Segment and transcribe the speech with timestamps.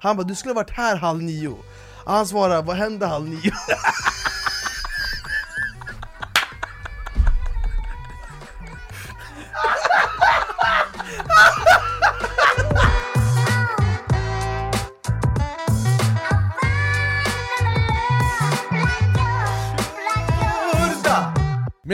[0.00, 1.56] Han bara, du skulle ha varit här halv nio.
[2.06, 3.52] Han svarar, vad hände halv nio?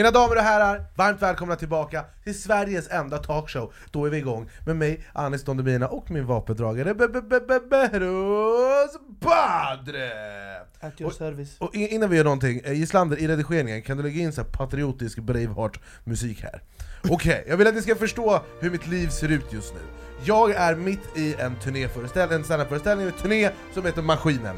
[0.07, 3.73] Mina damer och herrar, varmt välkomna tillbaka till Sveriges enda talkshow.
[3.91, 7.39] Då är vi igång med mig, Anis Don Demina och min vapendragare Be- Be- Be-
[7.39, 10.11] Be- Behrouz Badre!
[10.79, 11.55] At your service.
[11.59, 14.43] Och in- innan vi gör någonting, eh, Gislander i redigeringen, kan du lägga in så
[14.43, 16.61] patriotisk Braveheart-musik här?
[17.09, 19.79] Okej, jag vill att ni ska förstå hur mitt liv ser ut just nu.
[20.23, 24.55] Jag är mitt i en turnéföreställning, en standupföreställning, en turné som heter Maskinen.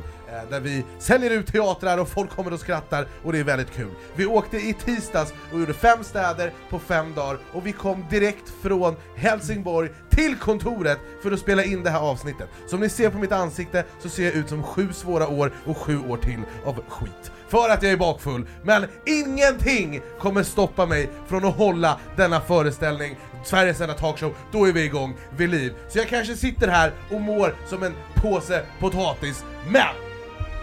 [0.50, 3.92] Där vi säljer ut teatrar och folk kommer och skrattar och det är väldigt kul.
[4.16, 8.54] Vi åkte i tisdags och gjorde fem städer på fem dagar och vi kom direkt
[8.62, 12.50] från Helsingborg till kontoret för att spela in det här avsnittet.
[12.68, 15.78] Som ni ser på mitt ansikte så ser jag ut som sju svåra år och
[15.78, 17.32] sju år till av skit.
[17.48, 23.18] För att jag är bakfull, men ingenting kommer stoppa mig från att hålla denna föreställning,
[23.44, 25.74] Sveriges enda talkshow, då är vi igång vid liv.
[25.90, 30.09] Så jag kanske sitter här och mår som en påse potatis, men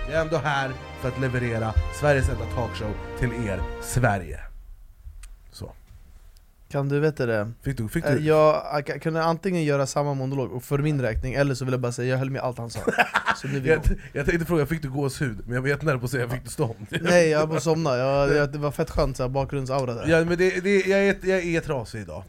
[0.09, 4.41] jag är ändå här för att leverera Sveriges enda talkshow till er, Sverige.
[5.53, 5.73] Så.
[6.69, 7.53] Kan du veta det?
[7.63, 7.89] Fick du?
[7.89, 8.21] Fick Eh, du?
[8.21, 11.81] Jag jag kunde antingen göra samma monolog och för min räkning, eller så vill jag
[11.81, 12.81] bara säga jag höll med allt han sa.
[13.37, 13.81] Så nu Jag,
[14.13, 15.39] jag tänkte fråga, fick du gåshud?
[15.45, 16.87] Men jag var jättenära på att säga, fick du stånd?
[17.01, 20.07] Nej jag bara somnade, jag, jag, det var fett skönt så här, bakgrundsaura där.
[20.09, 22.23] Ja, men det, det, jag, är, jag är trasig idag.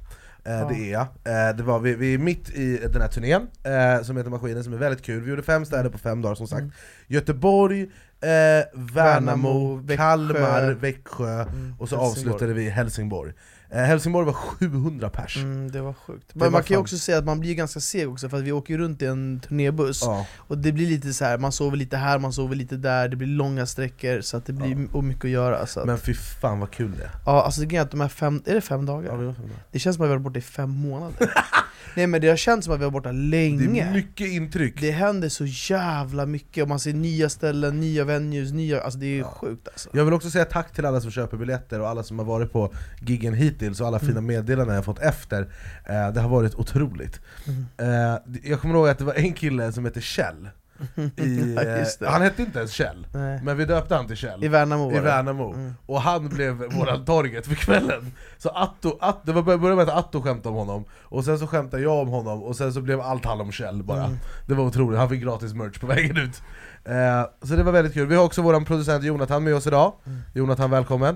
[0.47, 0.67] Eh, Ja.
[0.69, 1.01] Det är jag.
[1.01, 4.63] Eh, det var, vi, vi är mitt i den här turnén, eh, som heter Maskinen,
[4.63, 5.21] som är väldigt kul.
[5.23, 6.61] Vi gjorde fem städer på fem dagar som sagt.
[6.61, 6.71] Mm.
[7.07, 7.87] Göteborg,
[8.21, 9.95] Värnamo, Värnamo, Växjö.
[10.03, 12.33] Kalmar, Växjö, Mm, och så Helsingborg.
[12.33, 13.33] avslutade vi i Helsingborg.
[13.69, 15.37] Eh, Helsingborg var 700 pers.
[15.37, 16.27] Mm, det var sjukt.
[16.27, 18.37] Det Men var man kan ju också säga att man blir ganska seg också, för
[18.37, 20.25] att vi åker runt i en turnébuss Ja.
[20.37, 23.15] Och det blir lite så här, man sover lite här, man sover lite där, det
[23.15, 26.13] blir långa sträckor så att det blir och mycket att göra så att, Men fy
[26.13, 27.09] fan vad kul det är.
[27.25, 29.11] Ja alltså det är att de här fem, är det fem dagar?
[29.11, 29.63] Ja, det, fem dagar.
[29.71, 31.33] Det känns som att vi har varit borta i fem månader
[31.95, 34.27] Nej men det har känts som att vi har varit borta det länge är mycket
[34.27, 34.81] intryck.
[34.81, 39.05] Det händer så jävla mycket, och man ser nya ställen, nya venues, nya, alltså det
[39.05, 39.37] är Ja.
[39.41, 42.19] sjukt alltså Jag vill också säga tack till alla som köper biljetter och alla som
[42.19, 44.07] har varit på giggen hittills och alla Mm.
[44.07, 45.41] fina meddelanden jag fått efter.
[45.85, 47.19] Eh, det har varit otroligt.
[47.47, 47.65] Mm.
[48.13, 50.49] Eh, jag kommer ihåg att det var en kille som hette Kjell.
[51.15, 53.39] I, Ja, eh, han hette inte ens Kjell, Nej.
[53.43, 54.43] men vi döpte han till Kjell.
[54.43, 54.99] I Värnamo I.
[54.99, 55.53] Värnamo.
[55.53, 55.73] Mm.
[55.85, 58.11] Och han blev våran target för kvällen.
[58.37, 61.47] Så Atto, Atto, det var började med att Atto skämtade om honom, och sen så
[61.47, 64.03] skämtade jag om honom, och sen så blev allt handla om Kjell bara.
[64.03, 64.17] Mm.
[64.45, 66.41] Det var otroligt, han fick gratis merch på vägen ut.
[66.85, 68.07] Eh, så det var väldigt kul.
[68.07, 69.93] Vi har också våran producent Jonathan med oss idag.
[70.05, 70.19] Mm.
[70.33, 71.15] Jonathan, välkommen.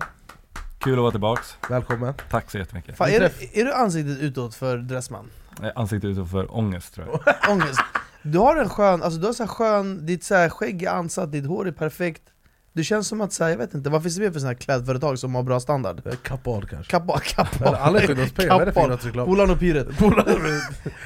[0.84, 1.58] Kul att vara tillbaks.
[1.70, 2.14] Välkommen.
[2.30, 2.98] Tack så jättemycket.
[2.98, 5.30] Fan, är, du, är du ansiktet utåt för Dressman?
[5.64, 7.36] Eh, Ansiktet utåt för ångest tror jag.
[7.52, 7.80] Ångest?
[8.24, 10.90] Du har en skön, alltså du har så här skön, ditt så här skägg är
[10.90, 12.22] ansatt, ditt hår är perfekt
[12.74, 14.50] Du känns som att, så här, jag vet inte, vad finns det mer för såna
[14.50, 16.02] här klädföretag som har bra standard?
[16.08, 16.92] Eh, Kapad kanske.
[16.92, 18.16] Kappa, kappa Eller Alla vad är
[18.66, 19.26] det för?
[19.26, 20.12] Polarn och Pyret Nej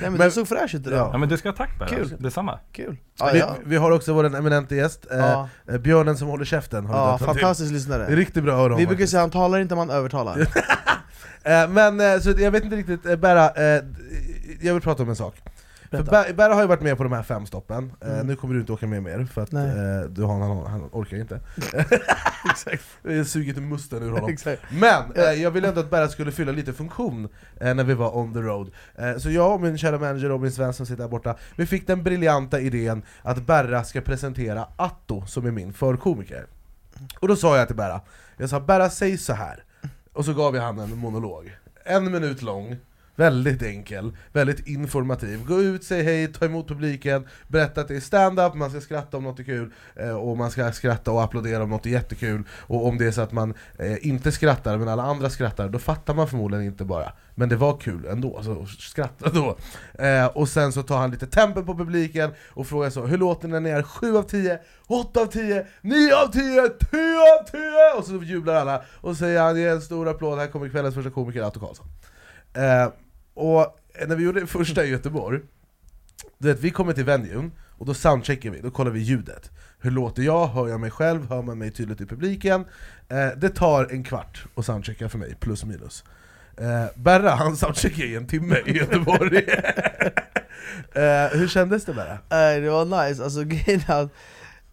[0.01, 1.09] men, Men- du såg fräsch ut idag, Ja.
[1.11, 2.15] Ja men du ska ha tack Berra, Kul.
[2.19, 2.59] detsamma.
[2.71, 3.55] kul ja, Vi, ja.
[3.65, 7.25] vi har också vår eminente gäst, eh, eh, Björnen som håller käften har till.
[7.25, 9.11] fantastisk Det är lyssnare riktigt bra öron Vi brukar faktiskt.
[9.11, 10.47] säga han talar inte, man övertalar
[11.43, 13.83] Eh, Men så jag vet inte riktigt, Berra, eh,
[14.61, 15.35] jag vill prata om en sak.
[16.03, 18.27] Ber- Berra har ju varit med på de här fem stoppen, eh, Mm.
[18.27, 19.61] nu kommer du inte åka med mer för att eh,
[20.09, 21.39] du har, han, han orkar inte.
[22.51, 24.29] Exakt, Vi har sugit musten ur honom.
[24.29, 27.27] exakt Men eh, jag ville ändå att Berra skulle fylla lite funktion
[27.59, 28.71] eh, när vi var on the road.
[28.95, 32.03] Eh, så jag och min kära manager Robin Svensson sitter där borta, vi fick den
[32.03, 36.45] briljanta idén att Berra ska presentera Atto som är min förkomiker.
[37.19, 38.01] Och då sa jag till Berra,
[38.37, 39.63] jag sa Berra säg så här
[40.13, 41.55] och så gav jag han en monolog.
[41.83, 42.75] En minut lång,
[43.15, 45.45] väldigt enkel, väldigt informativ.
[45.45, 49.17] Gå ut, säg hej, ta emot publiken, berätta att det är stand-up, man ska skratta
[49.17, 52.43] om något är kul, eh, och man ska skratta och applådera om något är jättekul.
[52.51, 55.79] Och om det är så att man eh, inte skrattar men alla andra skrattar, då
[55.79, 57.11] fattar man förmodligen inte bara.
[57.35, 59.57] Men det var kul ändå, så skratta då.
[60.03, 63.47] Eh, och sen så tar han lite tempen på publiken och frågar så, hur låter
[63.47, 66.61] ni när ni är 7 av 10, 8 av 10, 9 av 10, 10
[67.39, 67.97] av 10!
[67.97, 70.95] Och så jublar alla, och så säger han, ge en stor applåd, här kommer kvällens
[70.95, 71.85] första komiker, Atto Karlsson.
[73.35, 75.39] Eh, och när vi gjorde det första i Göteborg,
[76.37, 79.51] du vet, vi kommer till venuen, Och då soundcheckar vi, då kollar vi ljudet.
[79.79, 80.47] Hur låter jag?
[80.47, 81.29] Hör jag mig själv?
[81.29, 82.65] Hör man mig tydligt i publiken?
[83.09, 86.03] Eh, det tar en kvart att soundchecka för mig, plus minus.
[86.57, 89.37] Eh, Berra han soundcheckade i en timme i Göteborg.
[90.93, 92.17] eh, hur kändes det Berra?
[92.29, 94.09] Nej, det var nice, alltså grejen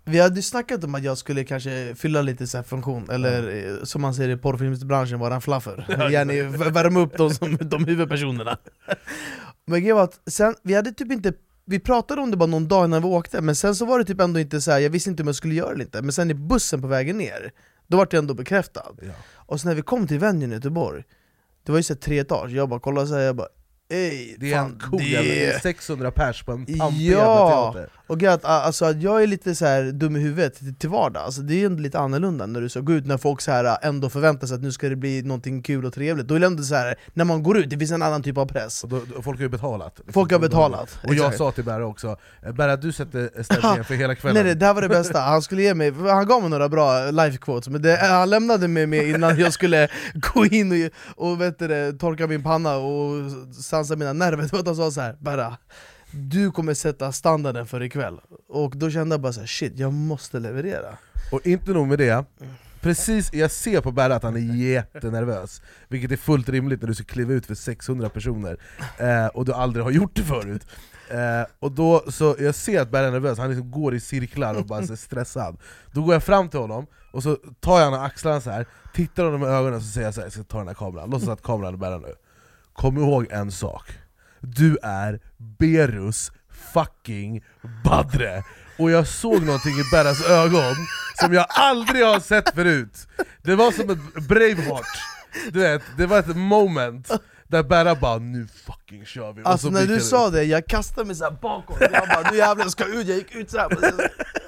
[0.04, 3.66] vi hade ju snackat om att jag skulle kanske fylla lite så här funktion, eller
[3.66, 7.84] eh, som man säger i porrfilmsbranschen, vara en fluffer Gärna värma upp de, som, de
[7.84, 8.58] huvudpersonerna.
[9.66, 11.32] Men grejen var att sen, vi hade typ inte
[11.64, 14.04] vi pratade om det bara någon dag innan vi åkte, men sen så var det
[14.04, 16.02] typ ändå inte så här, jag visste inte om jag skulle göra det eller inte.
[16.02, 17.52] Men sen i bussen på vägen ner,
[17.87, 18.87] då var det ändå bekräftad.
[19.02, 19.12] Ja.
[19.34, 21.04] Och sen när vi kom till venuen i Göteborg,
[21.64, 23.49] det var ju så här tre etage, jag bara kollade såhär, jag bara
[23.92, 26.66] Ey, Det är fan, en cool det jävla, det är är 600 pers på en
[26.66, 27.72] pampig Ja.
[27.72, 27.88] teater.
[28.06, 31.42] och grejen alltså, att jag är lite så här dum i huvudet till, vardags, alltså,
[31.42, 34.10] det är ändå lite annorlunda när du ska gå ut när folk så här, ändå
[34.10, 36.28] förväntar sig att nu ska det bli någonting kul och trevligt.
[36.28, 38.38] Då är det ändå så här, när man går ut, det finns en annan typ
[38.38, 38.84] av press.
[38.84, 40.00] Och då, då, Folk har ju betalat.
[40.12, 42.16] Folk har betalat, Och jag sa till Berra också,
[42.46, 44.44] eh, Berra du sätter stämningen för hela kvällen.
[44.46, 47.10] Nej, det här var det bästa, han skulle ge mig, han gav mig några bra
[47.10, 49.88] life quotes men det, han lämnade mig med innan jag skulle
[50.34, 53.30] gå in och, och vet du, det, torka min panna och
[53.82, 55.56] dansade mina nerver, det var att han sa så här, Berra
[56.14, 58.20] du kommer sätta standarden för ikväll.
[58.49, 60.99] Och då kände jag bara så här, shit, jag måste leverera.
[61.32, 62.25] Och inte nog med det,
[62.81, 66.94] precis, jag ser på Berra att han är jättenervös Vilket är fullt rimligt när du
[66.94, 68.56] ska kliva ut för 600 personer
[68.99, 70.67] eh, och du aldrig har gjort det förut.
[71.11, 74.55] Eh, Och då, så jag ser att Berra är nervös, han liksom går i cirklar
[74.55, 75.56] och bara är stressad.
[75.93, 78.67] Då går jag fram till honom, och så tar jag honom i axlarna så här
[78.94, 80.75] tittar honom i ögonen och så säger jag så här, jag ska ta den här
[80.75, 82.14] kameran, låtsas att kameran är Berra nu.
[82.72, 83.92] Kom ihåg en sak,
[84.40, 85.20] du är
[85.58, 86.32] Berus
[86.74, 87.44] fucking
[87.84, 88.44] Badre.
[88.78, 90.74] Och jag såg någonting i Berras ögon
[91.20, 93.08] som jag aldrig har sett förut.
[93.42, 94.86] Det var som ett Braveheart,
[95.52, 97.10] du vet, det var ett moment
[97.52, 101.06] där Berra bara 'nu fucking kör vi' Alltså så när du sa det, jag kastade
[101.06, 103.69] mig såhär bakåt, jag bara nu jävlar jag ska ut, jag gick ut såhär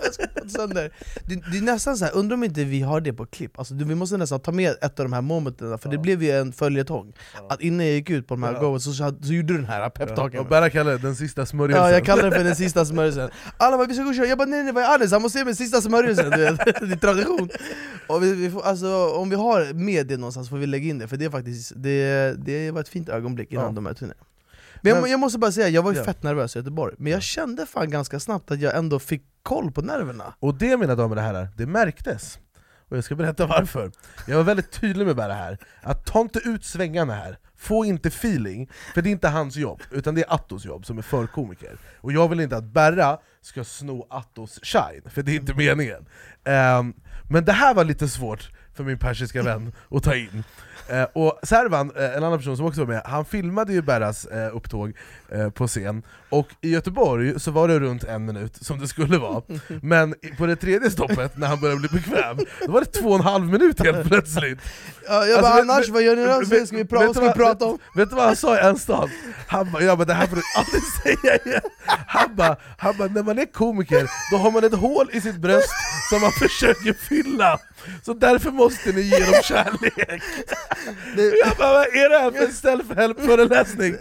[0.05, 0.91] jag ska få sönder.
[1.25, 3.85] Det, det är nästan såhär, undrar om inte vi har det på klipp, alltså, du,
[3.85, 6.53] vi måste nästan ta med ett av de här momenten, för det blev ju en
[6.53, 7.13] följetong.
[7.51, 8.61] Att innan jag gick ut på de här Ja.
[8.61, 11.17] goes så, så, så gjorde du den här Ja, peptalken Och Berra kallade det den
[11.17, 11.85] sista smörjelsen.
[11.85, 13.31] Ja, jag kallar det för den sista smörjelsen.
[13.57, 15.13] Alla bara vi ska gå och köra, jag bara nej nej vad är Anis?
[15.13, 16.59] Han måste ge mig sista smörjelsen, du vet.
[16.65, 17.49] det är tradition.
[18.07, 20.99] Och vi, vi får, alltså, Om vi har med det någonstans får vi lägga in
[20.99, 23.71] det, för det är faktiskt det, det var ett fint ögonblick innan Ja.
[23.73, 24.25] de här turnéerna
[24.83, 26.05] men jag, Men- jag måste bara säga, jag var ju Ja.
[26.05, 29.73] fett nervös i Göteborg, men jag kände fan ganska snabbt att jag ändå fick koll
[29.73, 30.35] på nerverna.
[30.41, 32.39] Och det mina damer och herrar, det märktes.
[32.89, 33.91] Och jag ska berätta varför.
[34.27, 37.39] Jag var väldigt tydlig med Berra här, att ta inte ut svängarna här.
[37.57, 40.99] Få inte feeling, för det är inte hans jobb, utan det är Attos jobb som
[40.99, 41.77] är förkomiker.
[42.01, 46.07] Och jag vill inte att Berra ska sno Attos shine, för det är inte meningen.
[46.45, 46.95] Ehm,
[47.31, 50.45] Men det här var lite svårt för min persiska vän att ta in
[50.89, 54.25] Eh, och Servan, eh, en annan person som också var med, han filmade ju Berras
[54.25, 54.93] eh, upptåg
[55.33, 56.03] eh, på scen.
[56.29, 59.43] Och i Göteborg så var det runt en minut, som det skulle vara.
[59.83, 62.37] Men i- på det tredje stoppet, när han började bli bekväm,
[62.67, 64.59] då var det två och en halv minut helt plötsligt.
[65.09, 66.33] Ja, Jag Alltså, bara vet- annars, vad gör ni då?
[66.67, 67.79] Ska vi, vet pra- du vad ska vi prata om?
[67.97, 69.11] Vet du vad han sa i en stad?
[69.47, 71.61] Han bara, ja, men det här får du aldrig säga igen.
[72.07, 75.37] Han bara, han bara, när man är komiker, då har man ett hål i sitt
[75.37, 75.69] bröst
[76.11, 77.59] som man försöker fylla.
[78.03, 80.23] Så därför måste ni ge dem kärlek
[81.45, 83.97] Jag bara, vad är det här för self-help-föreläsning?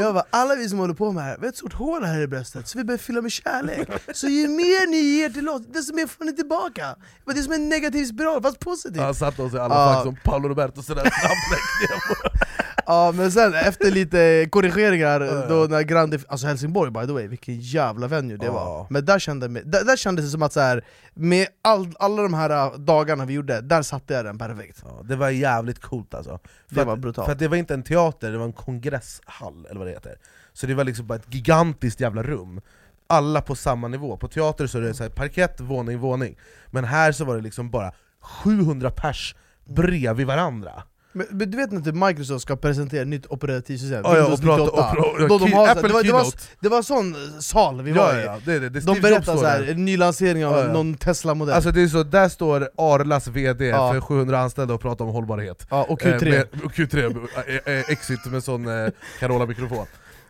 [0.00, 2.04] Jag bara, alla vi som håller på med det här, vi har ett stort hål
[2.04, 3.88] här i bröstet, så vi behöver fylla med kärlek.
[4.12, 6.96] Så ju mer ni ger till oss, desto mer får ni tillbaka.
[7.26, 9.02] Det är som en negativ spiral, fast positivt.
[9.02, 12.30] Han satte oss i alla fack som Paolo Roberto sådär snabbläckning
[12.90, 17.60] Ja men sen efter lite korrigeringar, då när Grande, alltså Helsingborg by the way, vilken
[17.60, 20.60] jävla venue det var Men där, kände, mig- där, där kändes det som att så
[20.60, 24.82] här, med all, alla de här äh, dagarna vi gjorde, där satte jag den perfekt
[24.84, 26.38] Ja, det var jävligt coolt alltså.
[26.68, 27.24] För Det att- var brutalt.
[27.26, 30.16] För att det var inte en teater, det var en kongresshall, eller vad det heter.
[30.52, 32.60] Så det var liksom bara ett gigantiskt jävla rum.
[33.06, 34.16] Alla på samma nivå.
[34.16, 36.36] På teater så är det så här parkett, våning, våning.
[36.70, 39.34] Men här så var det liksom bara 700 pers
[39.68, 40.82] bredvid varandra.
[41.12, 44.44] Men, men du vet när typ Microsoft ska presentera nytt operativsystem, Ja, ja, Windows och
[44.44, 44.62] prata-
[44.94, 46.26] 98 och pra- då de har, så- Apple det, var, det, var,
[46.60, 48.68] det var sån sal vi var Ja, i ja, det är det.
[48.68, 49.70] det är De berättar där.
[49.70, 53.70] en ny lansering av Ja, någon Tesla-modell Alltså det är så, där står Arlas VD
[53.72, 55.66] för 700 anställda och pratar om hållbarhet.
[55.70, 58.90] ja, Och Eh, Q3 Med, och Q3, eh, eh, exit med sån eh,
[59.20, 59.86] Carola-mikrofon.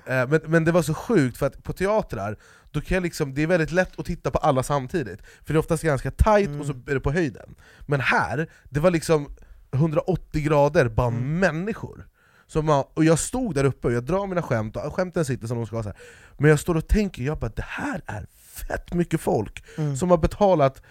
[0.07, 2.37] Eh, men, men det var så sjukt, för att på teatrar,
[2.71, 5.57] då kan jag liksom, det är väldigt lätt att titta på alla samtidigt, för det
[5.57, 7.55] är oftast ganska tight och så är det på höjden.
[7.87, 9.29] Men här, det var liksom
[9.73, 12.07] 180 grader, bara människor.
[12.47, 15.47] Så man, och jag stod där uppe och jag drar mina skämt, och skämten sitter
[15.47, 15.83] som de ska.
[15.83, 15.99] Så här.
[16.39, 19.65] Men jag står och tänker, jag bara, det här är fett mycket folk
[19.99, 20.83] som har betalat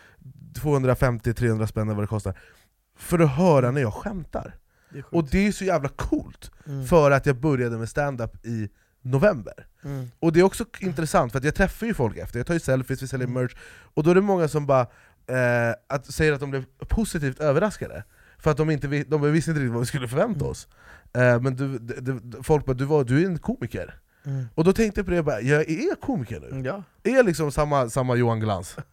[0.54, 2.38] 250-300 spänn eller vad det kostar,
[2.98, 4.56] för att höra när jag skämtar.
[4.90, 5.04] Det.
[5.12, 6.86] Och det är så jävla coolt, Mm.
[6.86, 8.70] för att jag började med stand-up i
[9.02, 9.68] november.
[9.84, 10.12] Mm.
[10.20, 12.60] Och det är också intressant, för att jag träffar ju folk efter, jag tar ju
[12.60, 13.42] selfies, vi säljer Mm.
[13.42, 13.56] merch,
[13.94, 14.82] och då är det många som bara
[15.28, 18.04] eh, att, säger att de blev positivt överraskade.
[18.40, 20.68] För att de, inte, de visste inte riktigt vad vi skulle förvänta oss.
[21.14, 23.94] Eh, men du, d- d- folk bara du, var, 'du är en komiker'
[24.26, 24.46] Mm.
[24.56, 26.62] Och då tänkte jag på det, jag, bara, jag är komiker nu?
[26.66, 26.84] Ja.
[27.04, 28.76] Är jag liksom samma, samma Johan Glans?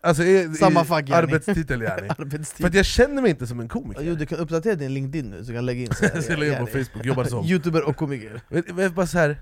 [0.00, 2.08] Alltså är, Samma fack, arbetstitel yani.
[2.18, 2.66] Arbetstid.
[2.66, 4.02] För jag känner mig inte som en komiker.
[4.02, 6.24] Jo, du kan uppdatera din LinkedIn nu, så du kan lägga in så här, Jag
[6.24, 7.44] ska lägga på Facebook, jobbar som.
[7.44, 9.40] Youtuber och komiker Men, men bara så här,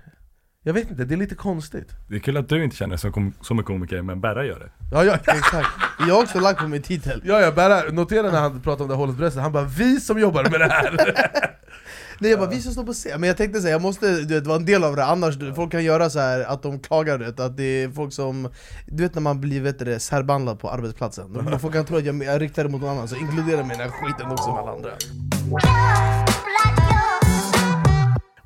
[0.67, 1.89] jag vet inte, det är lite konstigt.
[2.07, 4.45] Det är kul att du inte känner dig som, kom- som en komiker, men Berra
[4.45, 4.69] gör det.
[4.91, 5.67] Ja, ja, Exakt,
[6.07, 7.21] jag har också lagt på min titel.
[7.25, 9.99] Ja, ja Berra, notera när han pratade om det här hålet bröstet, han bara 'Vi
[9.99, 11.27] som jobbar med det här'
[12.19, 14.33] Nej jag bara, vi som står på scen, men jag tänkte säga jag måste du
[14.33, 16.79] vet, vara en del av det, annars du, folk kan göra så här att de
[16.79, 18.49] klagar du vet, att det är folk som
[18.87, 22.05] Du vet när man blir vet du, särbehandlad på arbetsplatsen, de, folk kan tro att
[22.05, 24.51] jag, jag riktar det mot någon annan, så inkludera mig i den här skiten också
[24.51, 24.89] med alla andra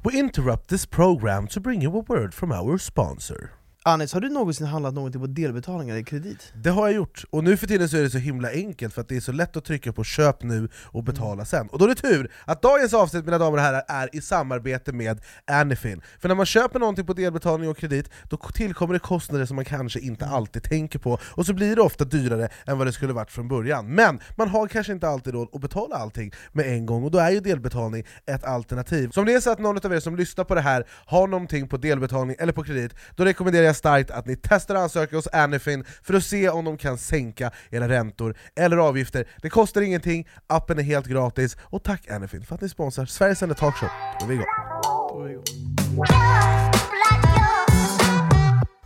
[0.03, 3.51] We interrupt this program to bring you a word from our sponsor.
[3.83, 6.53] Anis, har du någonsin handlat någonting på delbetalningar i kredit?
[6.55, 9.01] Det har jag gjort, och nu för tiden så är det så himla enkelt för
[9.01, 11.67] att det är så lätt att trycka på köp nu och betala sen.
[11.67, 14.93] Och då är det tur att dagens avsnitt mina damer och herrar är i samarbete
[14.93, 15.21] med
[15.51, 16.01] Anyfin.
[16.19, 19.65] För när man köper någonting på delbetalning och kredit, då tillkommer det kostnader som man
[19.65, 23.13] kanske inte alltid tänker på, och så blir det ofta dyrare än vad det skulle
[23.13, 23.95] varit från början.
[23.95, 27.17] Men man har kanske inte alltid råd att betala allting med en gång, och då
[27.17, 29.09] är ju delbetalning ett alternativ.
[29.09, 31.27] Så om det är så att någon av er som lyssnar på det här har
[31.27, 35.15] någonting på delbetalning eller på kredit, då rekommenderar jag starkt att ni testar att ansöka
[35.15, 39.25] hos Anyfin för att se om de kan sänka era räntor eller avgifter.
[39.41, 43.41] Det kostar ingenting, appen är helt gratis, och tack Anyfin för att ni sponsrar Sveriges
[43.43, 43.89] enda talkshow.
[44.19, 45.45] Då är vi igång.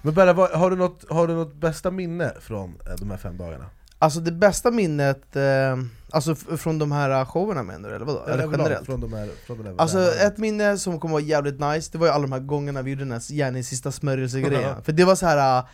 [0.02, 3.18] Men Berra, vad- har, du något, har du något bästa minne från eh, de här
[3.18, 3.66] fem dagarna?
[4.00, 5.42] Alltså det bästa minnet, eh,
[6.16, 8.26] alltså från de här showerna menar du eller vadå?
[8.28, 8.86] Eller generellt?
[8.86, 11.98] Från de här, från den här Alltså ett minne som kommer vara jävligt nice, det
[11.98, 14.82] var ju alla de här gångerna vi gjorde den här gärna sista smörjelsegrejen Ja.
[14.84, 15.60] För det var så här.
[15.60, 15.66] äh,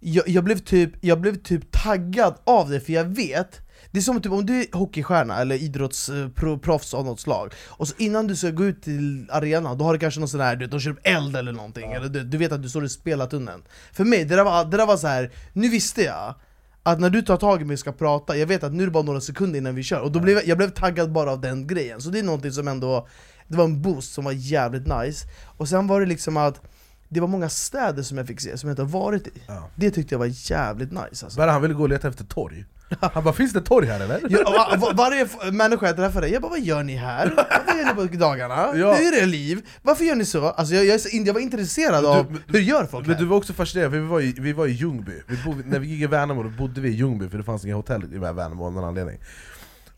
[0.00, 4.02] jag, jag, blev typ, jag blev typ taggad av det för jag vet det är
[4.02, 8.36] som typ om du är hockeystjärna eller idrottsproffs av något slag Och så innan du
[8.36, 10.80] ska gå ut till arenan, då har du kanske någon sån här, du vet, de
[10.80, 14.04] kör upp eld eller någonting eller du, du vet att du står i spelartunneln För
[14.04, 15.30] mig, det där var, det där var så här.
[15.52, 16.34] nu visste jag
[16.82, 18.86] att när du tar tag i mig och ska prata, jag vet att nu är
[18.86, 21.32] det bara några sekunder innan vi kör Och då blev jag, jag blev taggad bara
[21.32, 23.08] av den grejen, så det är någonting som ändå
[23.48, 26.60] Det var en boost som var jävligt nice Och sen var det liksom att
[27.08, 29.68] det var många städer som jag fick se, som jag inte har varit i Ja.
[29.74, 31.36] Det tyckte jag var jävligt nice alltså.
[31.36, 32.64] Berra han ville gå och leta efter torg.
[33.14, 36.42] Han bara 'Finns det torg här eller?' Ja, va, va, varje människa jag träffade, jag
[36.42, 37.32] bara 'Vad gör ni här?
[37.66, 38.54] Vad gör ni på dagarna?
[38.76, 38.94] Ja.
[38.94, 39.66] Hur är det liv?
[39.82, 42.86] Varför gör ni så?' Alltså jag, jag, jag var intresserad du- av men- hur gör
[42.86, 43.22] folk Men här?
[43.22, 45.78] du var också fascinerad, för vi var i, vi var i Ljungby, vi bodde, när
[45.78, 48.66] vi gick i Värnamo bodde vi i Ljungby för det fanns inga hotell i Värnamo
[48.66, 49.18] av någon anledning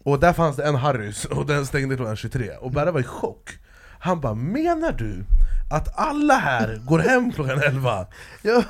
[0.03, 3.05] Och där fanns det en Harrys, och den stängde klockan 23, och Berra var i
[3.05, 3.51] chock
[4.01, 5.25] Han bara 'Menar du
[5.71, 8.07] att alla här går hem klockan 11?'
[8.43, 8.65] Jag,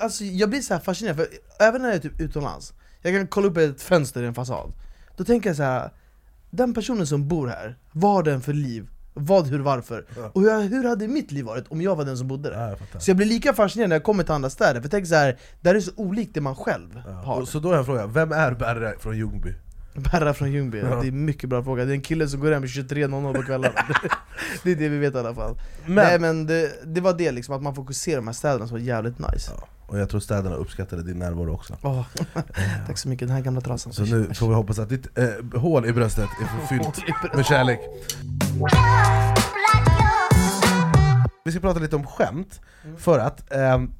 [0.00, 1.26] alltså, jag blir så fascinerad, för
[1.60, 2.72] även när jag är typ utomlands
[3.04, 4.72] Jag kan kolla upp ett fönster i en fasad
[5.16, 5.90] Då tänker jag så här.
[6.50, 8.88] Den personen som bor här, vad har den för liv?
[9.14, 10.04] Vad, hur, varför?
[10.16, 10.30] Ja.
[10.34, 12.68] Och hur, hur hade mitt liv varit om jag var den som bodde där?
[12.70, 13.02] Ja, jag.
[13.02, 15.14] Så jag blir lika fascinerad när jag kommer till andra städer, för jag tänker så
[15.14, 17.76] här, det här är så olikt det man själv Ja, har och så då är
[17.76, 19.54] jag frågan, vem är Berra från Ljungby?
[20.12, 20.86] Berra från Ljungby, Ja.
[20.86, 23.42] det är en mycket bra fråga Det är en kille som går hem 23.00 på
[23.42, 23.74] kvällarna
[24.62, 27.32] Det är det vi vet i alla fall Men, Nej men det, det var det
[27.32, 30.08] liksom, att man får se de här städerna som var jävligt nice Ja, och jag
[30.08, 31.76] tror städerna uppskattade din närvaro också.
[31.82, 32.06] Åh,
[32.86, 33.92] Tack så mycket, den här gamla trasan.
[33.92, 37.80] Så nu får vi hoppas att ditt eh, hål i bröstet är fyllt med kärlek.
[41.44, 42.60] Vi ska prata lite om skämt,
[42.96, 43.90] för att ehm,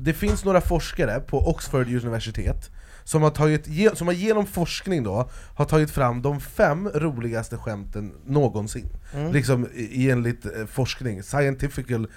[0.00, 2.70] det finns några forskare på Oxford universitet
[3.10, 8.12] som har, tagit, som har genom forskning då, har tagit fram de fem roligaste skämten
[8.26, 8.88] någonsin.
[9.14, 9.32] Mm.
[9.32, 12.08] Liksom enligt eh, forskning, scientifical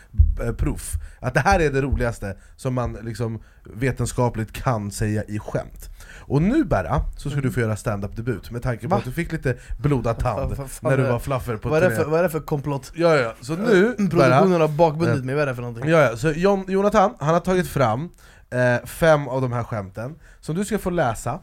[0.42, 0.92] eh, proof.
[1.20, 5.90] Att det här är det roligaste som man liksom vetenskapligt kan säga i skämt.
[6.20, 8.98] Och nu Berra, så ska du få göra stand-up debut med tanke på Va?
[8.98, 12.04] att du fick lite blodad tand när du var fluffer på Vad är, det turné.
[12.04, 12.92] för, vad är det för komplott?
[12.96, 15.90] Ja, ja, så nu Berra, Produktionen har bakbundit mig, vad är det för någonting?
[15.90, 18.10] Ja, ja, så Jon, Jonathan, han har tagit fram
[18.54, 21.40] eh, fem av de här skämten som du ska få läsa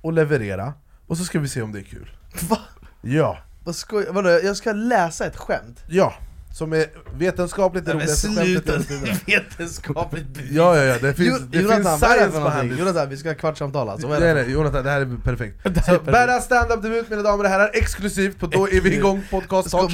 [0.00, 0.72] och leverera,
[1.06, 2.10] och så ska vi se om det är kul.
[2.48, 2.58] Va?
[3.02, 5.84] Ja, Vad skoj, vadå, jag ska läsa ett skämt?
[5.88, 6.14] ja,
[6.58, 9.16] som är vetenskapligt det Nej roligaste skämtet sluta, hela tiden.
[9.26, 12.78] vetenskapligt bevis Ja, ja, ja, det finns, Jo- det Jonathan, finns science behind.
[12.78, 14.34] Jonathan, vi ska ha kvartssamtal alltså, Nej det?
[14.34, 15.60] nej Jonathan, det här är perfekt.
[15.64, 16.12] Det här Så är perfekt.
[16.12, 19.92] Berra stand-up debut mina damer och herrar, exklusivt på Då är vi igång podcast talkshow.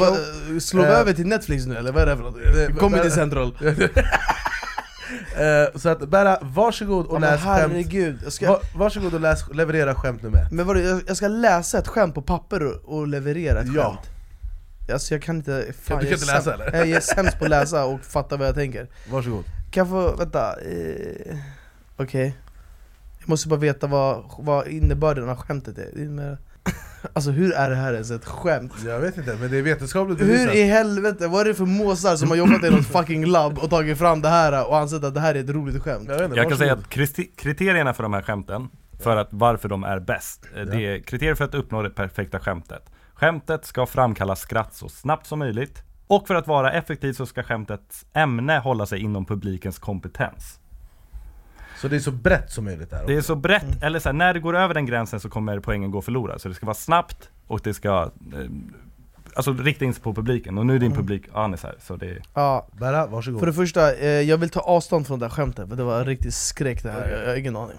[0.52, 2.76] bara, slår vi Eh, över till Netflix nu eller vad är det för någonting?
[2.76, 3.58] Comedy Central
[5.36, 7.44] Eh, så att Berra, varsågod och Ja, läs skämt.
[7.44, 10.52] herregud, jag ska, Va, varsågod och läs, leverera skämt nummer ett.
[10.52, 13.82] men vadå, jag, ska läsa ett skämt på papper och, och leverera ett Ja.
[13.84, 14.10] skämt?
[14.92, 15.66] Alltså jag kan inte...
[15.82, 16.72] Fan, du kan inte läsa, eller?
[16.76, 19.44] Jag är sämst på att läsa och fatta vad jag tänker Varsågod.
[19.70, 21.36] Kan jag få, vänta, eh,
[21.96, 22.36] okej
[23.18, 26.38] Jag måste bara veta vad, vad innebörden av skämtet är,
[27.12, 28.72] Alltså hur är det här ens ett skämt?
[28.86, 32.16] Jag vet inte, men det är vetenskapligt Hur i helvete, vad är det för måsar
[32.16, 35.14] som har jobbat i något fucking labb och tagit fram det här och ansett att
[35.14, 36.08] det här är ett roligt skämt?
[36.08, 36.88] Jag, inte, Jag kan säga att
[37.36, 38.68] kriterierna för de här skämten,
[39.02, 42.40] för att varför de är bäst, eh, det är kriterier för att uppnå det perfekta
[42.40, 42.90] skämtet.
[43.14, 47.42] Skämtet ska framkalla skratt så snabbt som möjligt, och för att vara effektivt så ska
[47.42, 50.60] skämtets ämne hålla sig inom publikens kompetens.
[51.80, 53.26] Så det är så brett som möjligt där Det är också.
[53.26, 56.02] så brett, eller så här, när det går över den gränsen så kommer poängen gå
[56.02, 56.40] förlorad.
[56.40, 58.40] Så det ska vara snabbt och det ska eh,
[59.34, 62.06] Alltså rikta in sig på publiken, och nu är din publik Anis här, så det
[62.06, 63.40] är Ja, Berra, varsågod.
[63.40, 66.04] för det första, eh, jag vill ta avstånd från det här skämtet för det var
[66.04, 67.76] riktigt skräck det här, jag, jag har ingen aning.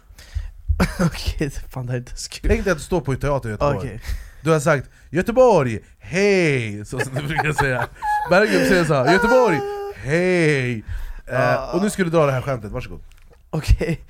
[1.06, 3.22] Okej, fan det här är inte så kul Tänk dig att du står på ett
[3.22, 3.78] teater i Göteborg.
[3.78, 4.02] Okej,
[4.44, 7.88] Du har sagt 'Göteborg, hej' så som du brukar säga.
[8.30, 9.60] Berggrupp säger såhär 'Göteborg,
[10.04, 10.84] hej'
[11.28, 13.00] eh, Och nu ska du dra det här skämtet, varsågod
[13.58, 14.06] okej.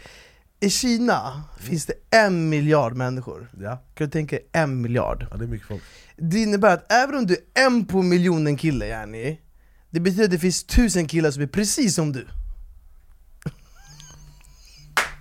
[0.60, 3.50] I Kina finns det en miljard människor.
[3.62, 5.28] Ja, Kan du tänka dig en miljard?
[5.32, 5.84] ja det är mycket folk.
[6.18, 9.42] Det innebär att även om du är en på miljonen kille yani
[9.90, 12.28] Det betyder att det finns tusen killar som är precis som du.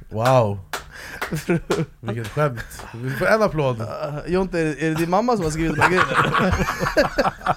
[0.09, 0.59] Wow.
[2.01, 2.61] Vilket skämt,
[2.95, 3.87] vi får en applåd.
[4.27, 6.57] Jonte, är det, är det din mamma som har skrivit de här grejerna?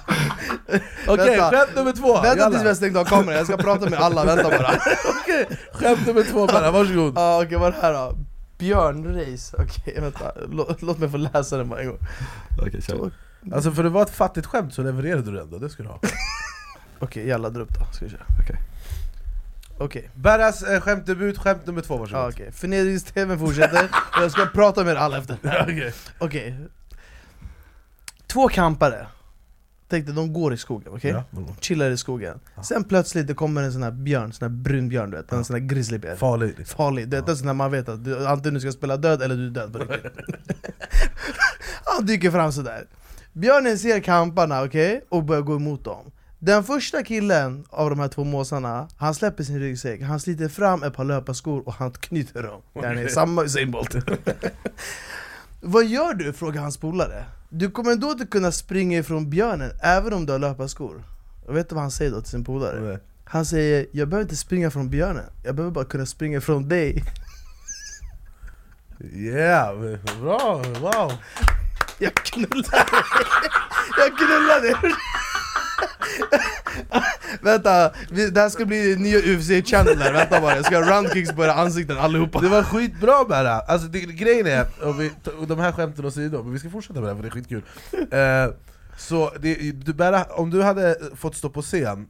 [1.08, 1.50] Okej, Vänta.
[1.50, 2.20] skämt nummer två!
[2.20, 2.68] Vänta tills vi Jalla.
[2.70, 4.68] har stängt av kameran, jag ska prata med alla, vänta bara.
[5.22, 7.18] Okej, Skämt nummer två Berra, varsågod.
[7.18, 8.16] Ah, Okej, vad är det här då?
[8.58, 11.98] Björnrace, okej vänta, låt, låt mig få läsa den bara en gång.
[12.66, 13.10] Okej, kör.
[13.52, 15.88] Alltså för det var ett fattigt skämt så levererade du det ändå, det ska du
[15.88, 16.00] ha.
[16.98, 18.22] Okej, jävla dra upp då, ska vi köra.
[18.44, 18.56] Okej.
[19.78, 22.24] Okej, Berras eh, skämtdebut, skämt nummer två, varsågod.
[22.24, 23.84] Ah, okej, förnedrings-tvn fortsätter.
[24.16, 25.92] Och jag ska prata med er alla efter Okej.
[26.18, 26.56] Okej.
[28.26, 29.06] Två kampare
[29.90, 31.10] Tänk dig, de går i skogen, okej?
[31.10, 31.56] Ja, någon gång.
[31.60, 32.40] Chillar i skogen.
[32.62, 35.44] Sen plötsligt det kommer en sån här björn, sån här brun björn du vet, en
[35.44, 36.16] sån här grizzlybjörn.
[36.16, 36.76] Farlig liksom.
[36.76, 39.36] Farlig, det är sån här man vet att du, antingen du ska spela död eller
[39.36, 40.12] du är död på riktigt.
[41.84, 42.86] Han dyker fram sådär.
[43.32, 45.04] Björnen ser kamparna, okej?
[45.08, 46.10] Och börjar gå emot dem.
[46.38, 50.82] Den första killen av de här två måsarna, han släpper sin ryggsäck, han sliter fram
[50.82, 52.60] ett par löparskor och han knyter dem.
[52.74, 53.08] Okay.
[53.08, 53.94] Samma Usain Bolt
[55.60, 56.32] Vad gör du?
[56.32, 60.38] frågar hans polare Du kommer ändå inte kunna springa ifrån björnen även om du har
[60.38, 61.04] löparskor
[61.46, 62.80] Och vet du vad han säger då till sin polare?
[62.80, 62.98] Nej.
[63.24, 67.04] Han säger 'Jag behöver inte springa från björnen, jag behöver bara kunna springa från dig'
[69.14, 69.78] Yeah,
[70.20, 71.12] bra, wow!
[71.98, 73.02] Jag knullar dig!
[73.98, 74.94] Jag knullar dig!
[77.42, 81.44] Vänta, vi- det här ska bli nya UFC-channel vänta bara, jag ska ha roundkicks på
[81.44, 83.60] era ansikten allihopa Det var skitbra Berra!
[83.60, 87.00] Alltså det, grejen är, och vi, och de här skämten åsido, men vi ska fortsätta
[87.00, 87.62] med det här för det är skitkul
[88.50, 88.54] eh,
[88.98, 92.06] Så det, du, Berra, om du hade fått stå på scen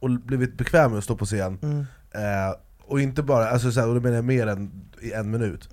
[0.00, 1.78] och blivit bekväm med att stå på scen Mm.
[2.14, 2.54] eh,
[2.88, 4.70] Och inte bara, alltså så här, och då menar jag mer än
[5.02, 5.68] i en minut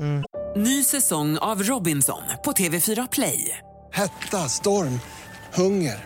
[0.56, 3.58] Ny säsong av Robinson på TV4 Play.
[3.92, 5.00] Hetta, storm,
[5.56, 6.06] hunger.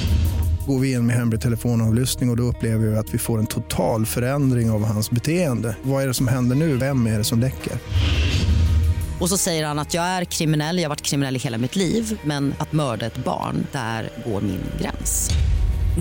[0.67, 3.47] Går vi in med hemlig telefonavlyssning och, och då upplever vi att vi får en
[3.47, 5.75] total förändring av hans beteende.
[5.83, 6.77] Vad är det som händer nu?
[6.77, 7.73] Vem är det som läcker?
[9.19, 11.75] Och så säger han att jag är kriminell, jag har varit kriminell i hela mitt
[11.75, 15.29] liv men att mörda ett barn, där går min gräns.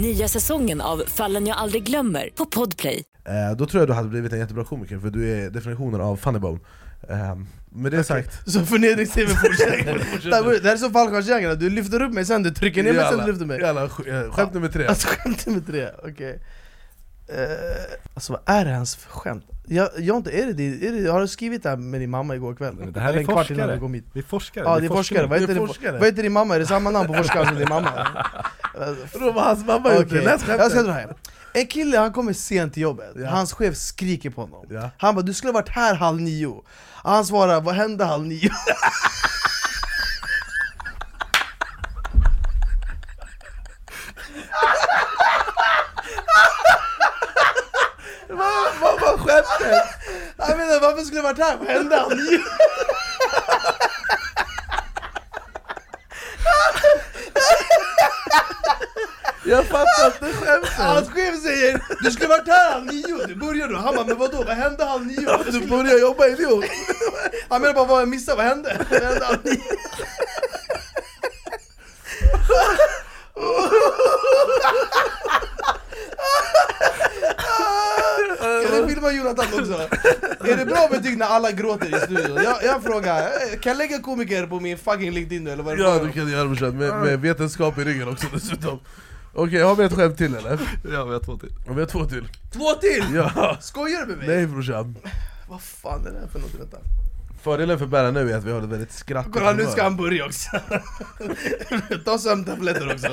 [0.02, 3.02] Nya säsongen av Fallen jag aldrig glömmer på Podplay.
[3.24, 6.16] eh, Då tror jag du hade blivit en jättebra komiker, för du är definitionen av
[6.16, 6.38] funny
[7.08, 7.36] eh,
[7.72, 12.24] Med det sagt, Så förnedrings-tv fortsätter Det här- är som fallskärmsjägarna, du lyfter upp mig
[12.24, 14.86] sen, du trycker ner mig sen du lyfter mig jalla, sk- eh, skämt nummer tre
[14.86, 16.40] Alltså skämt nummer tre, okej
[17.32, 19.44] Eh, Alltså vad är det ens för skämt?
[19.66, 22.34] Jag, jag inte, är det, är det, har du skrivit det här med din mamma
[22.34, 22.92] igår kväll?
[22.92, 23.74] Det här är en kvart innan forskare.
[23.74, 24.04] du kom hit?
[24.12, 24.64] Vi är forskare.
[24.64, 25.92] Ja det är forskare, vad heter, forskare.
[25.92, 26.54] det, vad heter din mamma?
[26.54, 27.90] Är det samma namn på forskaren som din mamma?
[29.12, 31.16] Då var hans mamma gjort det, läs jag ska skämtet!
[31.54, 33.28] En kille han kommer sent till jobbet, Ja.
[33.30, 34.90] hans chef skriker på honom Ja.
[34.98, 36.62] Han bara 'du skulle ha varit här halv nio'
[37.02, 38.50] Han svarar 'vad hände halv nio?'
[48.28, 49.84] Vad vad var skämtet?
[50.38, 51.56] Han menar varför skulle jag varit här?
[51.56, 52.38] Vad hände halv nio?
[59.44, 60.72] Jag fattar inte skämtet!
[60.72, 63.78] Hans chef säger du skulle varit här halv nio, du började då.
[63.78, 65.38] Han bara men vadå, vad hände halv nio?
[65.52, 66.64] Du börjar jobba idiot!
[67.48, 68.76] Han menar bara vad jag missade, vad hände?
[68.90, 69.60] Vad hände halv nio?
[78.40, 79.72] Kan du filma Jonathan också?
[80.50, 82.44] Är det bra betyg när alla gråter i studion?
[82.44, 85.72] Jag, jag frågar, eh, kan jag lägga komiker på min fucking LinkedIn nu eller vad
[85.72, 88.80] är det Ja du kan göra brorsan, med, med vetenskap i ryggen också dessutom
[89.32, 90.60] Okej, har vi ett skämt till eller?
[90.92, 91.52] Ja, vi har två till.
[91.68, 93.04] Och vi har två till Två till!
[93.14, 93.56] Ja!
[93.60, 94.28] Skojar du med mig?
[94.28, 94.96] Nej brorsan
[95.48, 96.54] Vad fan är det här för något?
[96.54, 96.76] Vänta.
[97.42, 99.96] Fördelen för Berra nu är att vi har ett väldigt skrattigt Kolla nu ska han
[99.96, 100.50] börja också.
[102.04, 103.08] Ta sömntabletter också.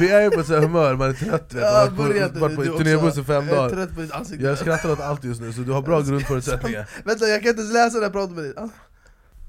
[0.00, 2.56] Vi är ju på sånt här humör, man är trött vet, Ja, man har varit
[2.56, 4.44] på, du turnébuss i fem Jag är dagar trött på ditt ansikte.
[4.44, 7.60] Jag skrattar åt allt just nu, så du har bra grundförutsättningar Vänta jag kan inte
[7.60, 8.54] ens läsa när jag pratar med dig.
[8.56, 8.68] Ah.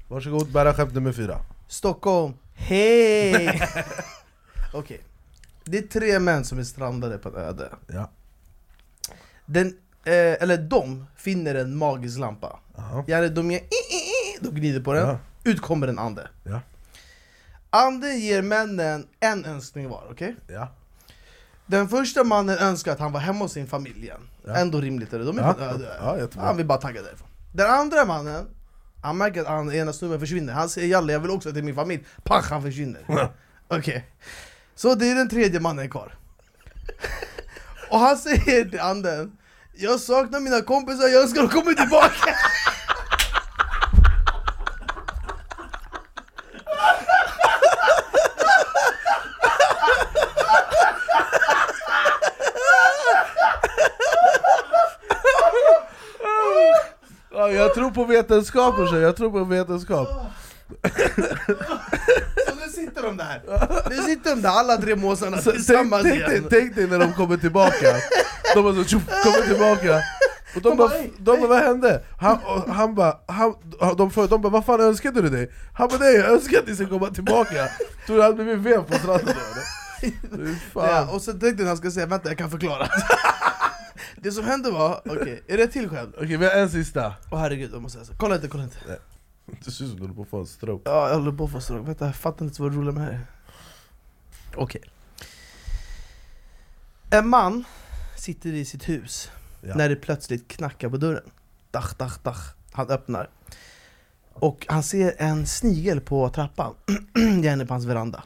[0.08, 3.62] Varsågod, Berra skämt nummer fyra Stockholm, hej!
[4.72, 5.00] Okej.
[5.64, 7.72] Det är tre män som är strandade på ett öde.
[7.86, 8.10] Ja.
[9.46, 9.66] Den,
[10.04, 12.58] eh, eller de finner en magisk lampa.
[12.78, 13.04] Aha.
[13.06, 15.18] Ja, de, gör, i, i, i, de gnider på den, Ja.
[15.44, 16.28] ut kommer en ande.
[16.44, 16.60] Ja.
[17.70, 20.36] Anden ger männen en önskning var, okej?
[20.46, 20.68] Ja.
[21.66, 24.28] Den första mannen önskar att han var hemma hos sin familj igen.
[24.46, 24.56] Ja.
[24.56, 25.52] Ändå rimligt är det, de är Ja.
[25.52, 25.96] på ett öde.
[26.00, 27.28] Ja, han vill bara tagga därifrån.
[27.52, 28.46] Den andra mannen,
[29.04, 30.52] han märker att han, ena snubben försvinner.
[30.52, 32.04] Han säger jalla jag vill också till min familj.
[32.22, 33.00] Pach, han försvinner.
[33.68, 34.06] Okej.
[34.74, 36.14] Så det är den tredje mannen kvar.
[37.90, 39.36] Och han säger till anden
[39.74, 42.36] Jag saknar mina kompisar, jag önskar de kommer tillbaka.
[57.36, 60.08] Ja, jag tror på vetenskap brorsan, jag tror på vetenskap
[62.46, 63.42] Så nu sitter de där.
[63.90, 66.46] Nu sitter de där alla tre måsarna Så, tillsammans tänk, dig, igen.
[66.50, 67.86] tänk dig när de kommer tillbaka,
[68.54, 70.02] de bara så tjoff, kommer tillbaka
[70.56, 72.02] och de, bara, bara, "Hej, de bara vad hände?
[72.20, 73.54] Han, och han bara, han,
[73.96, 75.50] de, för, de bara vad fan önskade du dig?
[75.74, 77.68] Han bara nej jag önskar att ni ska komma tillbaka
[78.06, 79.64] Tror du han blivit vev på stranden då eller?
[80.46, 80.88] Fy Fan.
[80.88, 82.88] Ja, och så tänkte jag att han ska säga vänta jag kan förklara.
[84.24, 86.14] Det som hände var, okej, är det ett till skämt?
[86.16, 88.12] Okej vi har en sista Åh herregud, jag måste säga så.
[88.16, 88.76] Kolla inte, kolla inte.
[89.64, 91.44] Det ser ut som du håller på att få en stroke Ja, jag håller på
[91.44, 91.86] att få stroke.
[91.86, 93.26] Vänta, jag fattar inte vad det roliga med det här är.
[94.56, 94.80] Okej.
[97.10, 97.64] En man
[98.16, 99.74] sitter i sitt hus Ja.
[99.74, 101.30] när det plötsligt knackar på dörren.
[101.70, 102.54] Dach, dach, dach.
[102.72, 103.30] Han öppnar.
[104.32, 106.74] Och han ser en snigel på trappan,
[107.42, 108.22] gärna på hans veranda.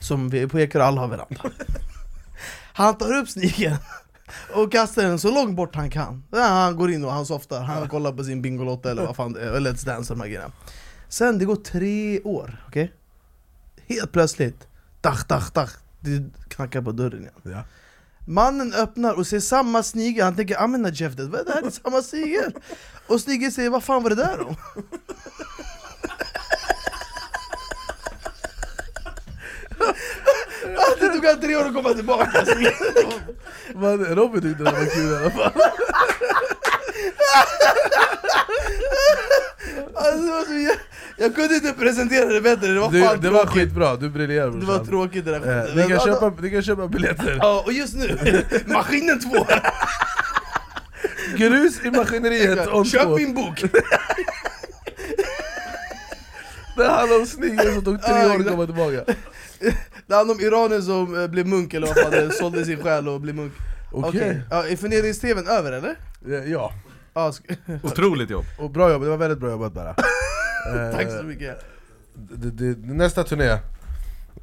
[0.00, 1.40] Som vi på Ekerö alla har veranda.
[2.72, 3.76] Han tar upp snigeln
[4.54, 6.24] och kastar den så långt bort han kan.
[6.30, 9.32] Ja, han går in och han softar, han kollar på sin Bingolotto eller vad fan
[9.32, 10.52] det är, eller Let's Dance de här grejerna.
[11.08, 12.92] Sen det går tre år, okej?
[13.86, 14.68] Helt plötsligt,
[15.00, 17.34] dach, dach, dach, det knackar på dörren igen.
[17.42, 17.64] ja.
[18.28, 21.62] Mannen öppnar och ser samma snigel, han tänker använda käftet, vad är det här?
[21.62, 22.52] Det är samma snigel!
[23.06, 24.56] Och snigeln säger, vad fan var det där om?
[31.00, 32.44] Det tog han tre år att komma tillbaka!
[33.74, 35.52] Men Robin tyckte det var kul i alla fall
[39.94, 40.78] Alltså, det var så jä-
[41.18, 43.62] jag kunde inte presentera det bättre, det var du, fan Det var tråkigt.
[43.62, 46.50] skitbra, du briljerar Det brorsan var tråkigt det där eh, ni, kan Men- köpa, ni
[46.50, 48.18] kan köpa biljetter Ja, och just nu,
[48.66, 49.46] maskinen 2!
[51.36, 53.16] Grus i maskineriet on Köp tour.
[53.16, 53.64] min bok!
[56.76, 58.50] Det handlar om snigeln som tog tre Ja, år att exakt.
[58.50, 59.14] komma tillbaka
[60.06, 62.82] Det handlar om iranen som eh, blev munk eller vad fan det är, sålde sin
[62.82, 63.52] själ och blev munk.
[63.92, 65.96] Okej, ja, är förnedrings-tvn över eller?
[66.28, 66.72] Eh, ja,
[67.14, 68.44] Ja, sk- Otroligt jobb.
[68.58, 69.88] och bra jobbat, det var väldigt bra jobbat bara.
[69.90, 71.64] Eh, tack så mycket.
[72.14, 73.48] det, det, Nästa turné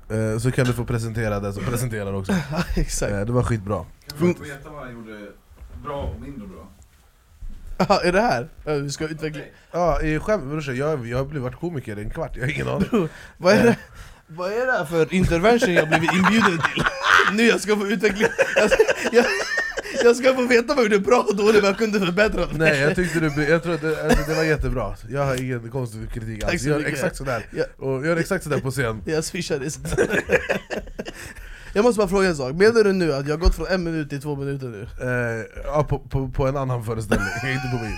[0.09, 2.31] eh, så kan du få presentera den som presenterar också.
[2.51, 3.85] Ja, Exakt, Eh, Det var skitbra.
[4.19, 5.27] Kan få veta vad han gjorde
[5.83, 6.67] bra och mindre bra?
[7.89, 8.49] ja, är det här?
[8.65, 12.01] Ja, vi ska utveckla Ja, i skämt brorsan, jag, jag har blivit varit komiker i
[12.03, 13.09] en kvart, jag har ingen aning.
[13.37, 13.77] Vad är det,
[14.35, 16.83] vad är det här för intervention jag blivit inbjuden till?
[17.33, 18.69] Nu jag ska få utveckla, jag,
[19.11, 19.25] jag,
[20.03, 22.79] jag ska få veta vad jag gjorde bra och dåligt, vad jag kunde förbättra Nej
[22.79, 26.11] jag tyckte du, jag tror att det, alltså, det var jättebra, jag har ingen konstig
[26.13, 27.63] kritik alls, så gör exakt sådär, Ja.
[27.77, 30.23] och gör exakt sådär på scen Jag swishade istället.
[31.75, 33.83] Jag måste bara fråga en sak, menar du nu att jag har gått från en
[33.83, 34.81] minut till två minuter nu?
[35.01, 37.93] Eh, ja, på, på, på en annan föreställning, inte på min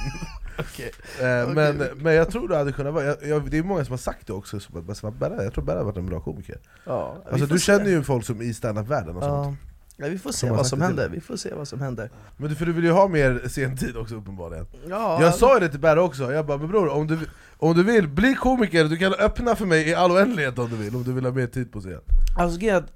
[1.22, 3.92] Eh, men, men jag tror det hade kunnat vara, jag, jag, det är många som
[3.92, 6.60] har sagt det också, som som Berra, jag tror Berra har varit en bra komiker.
[6.86, 9.58] Ja, Alltså du känner ju folk som i standup-världen och sånt
[9.98, 10.08] Ja.
[10.08, 12.10] Vi får se vad som händer, vi får se vad som händer.
[12.38, 14.66] Men du, för du vill ju ha mer sentid också uppenbarligen.
[14.90, 17.20] Ja, Jag sa ju det till Berra också, jag bara men bror om du,
[17.58, 20.76] om du vill bli komiker, du kan öppna för mig i all oändlighet om du
[20.76, 22.00] vill, om du vill ha mer tid på scen.
[22.38, 22.92] Alltså att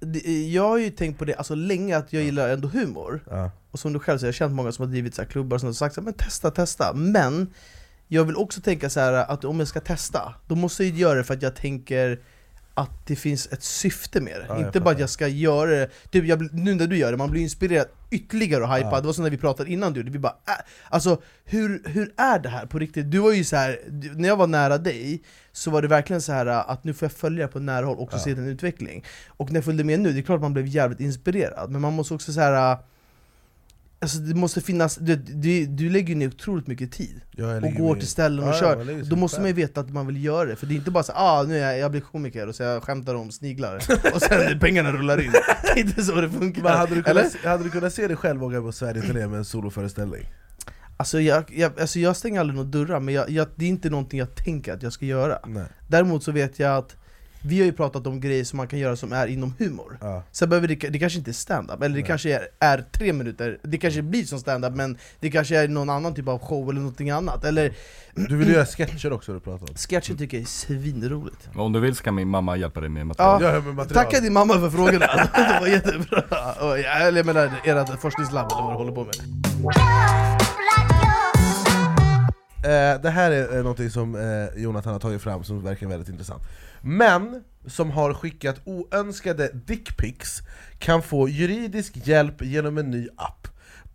[0.47, 3.23] jag har ju tänkt på det alltså, länge att jag gillar ändå humor.
[3.29, 3.51] Ja.
[3.71, 5.59] Och som du själv säger, jag har känt många som har drivit så här klubbar
[5.59, 6.93] har sagt så här, men testa, testa.
[6.93, 7.53] Men
[8.07, 11.17] jag vill också tänka så här att om jag ska testa, då måste jag göra
[11.17, 12.19] det för att jag tänker
[12.79, 15.89] att det finns ett syfte med det, Ja, inte bara att jag ska göra det
[16.11, 19.01] typ jag, Nu när du gör det, man blir inspirerad ytterligare och hypad, Ja.
[19.01, 20.53] det var som när vi pratade innan du, vi bara äh,
[20.89, 23.11] Alltså hur, hur är det här på riktigt?
[23.11, 23.79] Du var ju så här,
[24.15, 27.11] när jag var nära dig så var det verkligen så här att nu får jag
[27.13, 28.23] följa det på nära håll och också Ja.
[28.23, 30.67] se din utveckling Och när jag följde med nu, det är klart att man blev
[30.67, 32.77] jävligt inspirerad, men man måste också så här.
[34.01, 37.95] Alltså det måste finnas, du, du, du lägger ner otroligt mycket tid Ja, och går
[37.95, 40.55] till ställen och Ja, kör, då måste man ju veta att man vill göra det,
[40.55, 42.63] för det är inte bara så ah nu är jag, jag blir komiker och så
[42.63, 43.75] jag skämtar om sniglar,
[44.13, 45.31] och sen pengarna rullar in.
[45.63, 47.21] Det är inte så det funkar, Men hade du, eller?
[47.23, 50.25] kunnat, hade du kunnat se dig själv åka på Sverige-turné med en soloföreställning?
[50.97, 53.89] Alltså jag, jag, alltså jag stänger aldrig några dörrar, men jag, jag, det är inte
[53.89, 55.39] någonting jag tänker att jag ska göra.
[55.47, 55.63] Nej.
[55.87, 56.95] Däremot så vet jag att
[57.41, 60.23] vi har ju pratat om grejer som man kan göra som är inom humor Ja.
[60.31, 62.03] Sen behöver det, det kanske inte är stand-up, eller det Nej.
[62.07, 65.89] kanske är, är tre minuter, det kanske blir som stand-up men det kanske är någon
[65.89, 67.73] annan typ av show eller någonting annat Eller
[68.13, 69.75] Du vill göra sketcher också du pratar om?
[69.75, 73.07] sketcher tycker jag är svinroligt Om du vill så kan min mamma hjälpa dig med
[73.07, 73.43] material.
[73.43, 74.05] Ja, med material.
[74.05, 76.53] Tacka din mamma för frågorna, det var jättebra!
[77.07, 80.38] Eller jag menar ert forskningslabb eller vad du håller på med
[82.63, 86.09] Eh, det här är eh, någonting som eh, Jonathan har tagit fram som verkar väldigt
[86.09, 86.43] intressant.
[86.81, 90.41] Män som har skickat oönskade dickpics
[90.79, 93.47] kan få juridisk hjälp genom en ny app.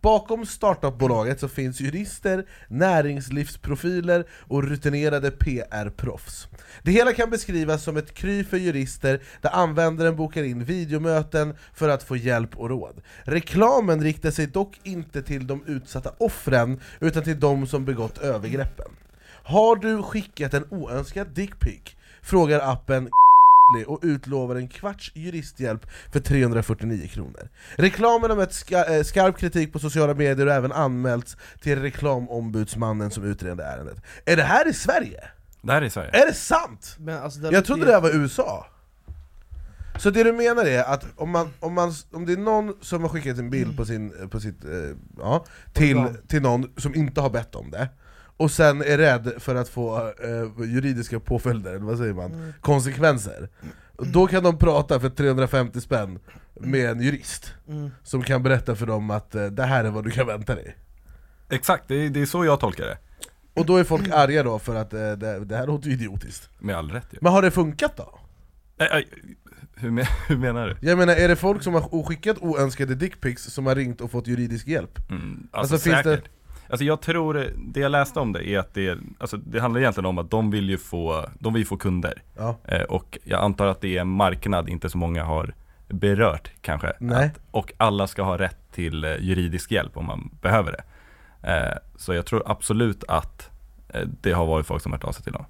[0.05, 6.47] Bakom startupbolaget så finns jurister, näringslivsprofiler och rutinerade PR-proffs.
[6.83, 11.89] Det hela kan beskrivas som ett kry för jurister där användaren bokar in videomöten för
[11.89, 13.01] att få hjälp och råd.
[13.23, 18.91] Reklamen riktar sig dock inte till de utsatta offren utan till de som begått övergreppen.
[19.27, 21.81] Har du skickat en oönskad dickpic?
[22.21, 23.09] Frågar appen
[23.87, 27.49] och utlovar en kvarts juristhjälp för 349 kronor.
[27.75, 33.11] Reklamen har mött ska, eh, skarp kritik på sociala medier och även anmälts till reklamombudsmannen
[33.11, 33.97] som utreder ärendet.
[34.25, 35.23] Är det här i Sverige?
[35.61, 36.09] Det här är i Sverige.
[36.09, 36.95] Är det sant?
[36.99, 38.67] men alltså, det Jag trodde det här var USA.
[39.97, 43.01] Så det du menar är att om, man, om, man, om det är någon som
[43.01, 44.71] har skickat en bild på, sin, på sitt, eh,
[45.17, 47.89] ja, till, till någon som inte har bett om det,
[48.37, 52.53] och sen är rädd för att få eh, juridiska påföljder, eller vad säger man, Mm.
[52.61, 53.49] konsekvenser,
[53.97, 56.19] då kan de prata för 350 spänn
[56.59, 57.89] med en jurist, Mm.
[58.03, 60.75] som kan berätta för dem att eh, det här är vad du kan vänta dig.
[61.49, 62.97] Exakt, det är, det är så jag tolkar det.
[63.53, 66.49] Och då är folk arga då för att eh, det, det här låter ju idiotiskt.
[66.59, 67.17] Med all rätt ju.
[67.21, 68.19] Men har det funkat då?
[68.79, 69.03] Äh, äh,
[69.75, 70.87] hur, men, hur menar du?
[70.87, 74.27] Jag menar, är det folk som har skickat oönskade dickpics som har ringt och fått
[74.27, 75.09] juridisk hjälp?
[75.11, 76.29] Mm, alltså, Alltså, finns det- säkert.
[76.69, 80.05] Alltså jag tror, det jag läste om det är att det, alltså det handlar egentligen
[80.05, 82.23] om att de vill ju få, de vill få kunder.
[82.37, 82.57] Ja.
[82.63, 85.53] Eh, och jag antar att det är en marknad inte så många har
[85.87, 86.93] berört kanske.
[86.99, 87.25] Nej.
[87.25, 90.83] Att, och alla ska ha rätt till eh, juridisk hjälp om man behöver det.
[91.51, 93.49] Eh, så jag tror absolut att
[93.89, 95.45] eh, det har varit folk som har hört av sig till dem.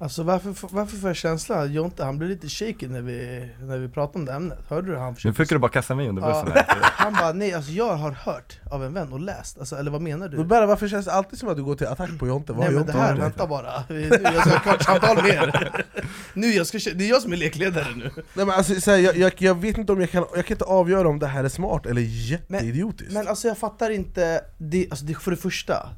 [0.00, 3.78] Alltså varför, varför får jag känslan att Jonte han blev lite shaky när vi, när
[3.78, 4.58] vi pratade om det ämnet?
[4.68, 6.28] Hörde du hur han Nu försökte fick du bara kasta mig under Ja.
[6.28, 6.66] bussen här.
[6.82, 10.00] Han bara nej, alltså jag har hört av en vän och läst, alltså, eller vad
[10.02, 10.36] menar du?
[10.36, 12.52] Men bara, varför känns det alltid som att du går till attack på Jonte?
[12.52, 13.22] Vad Nej men det här, gjort?
[13.22, 15.84] vänta bara, nu, jag ska ha klart samtal med er
[16.34, 18.98] Nu jag ska, det är jag som är lekledare nu Nej, men alltså, så här,
[18.98, 21.44] jag, jag, jag vet inte om jag kan, jag kan inte avgöra om det här
[21.44, 25.88] är smart eller jätteidiotiskt Men alltså jag fattar inte, det, alltså det, för det första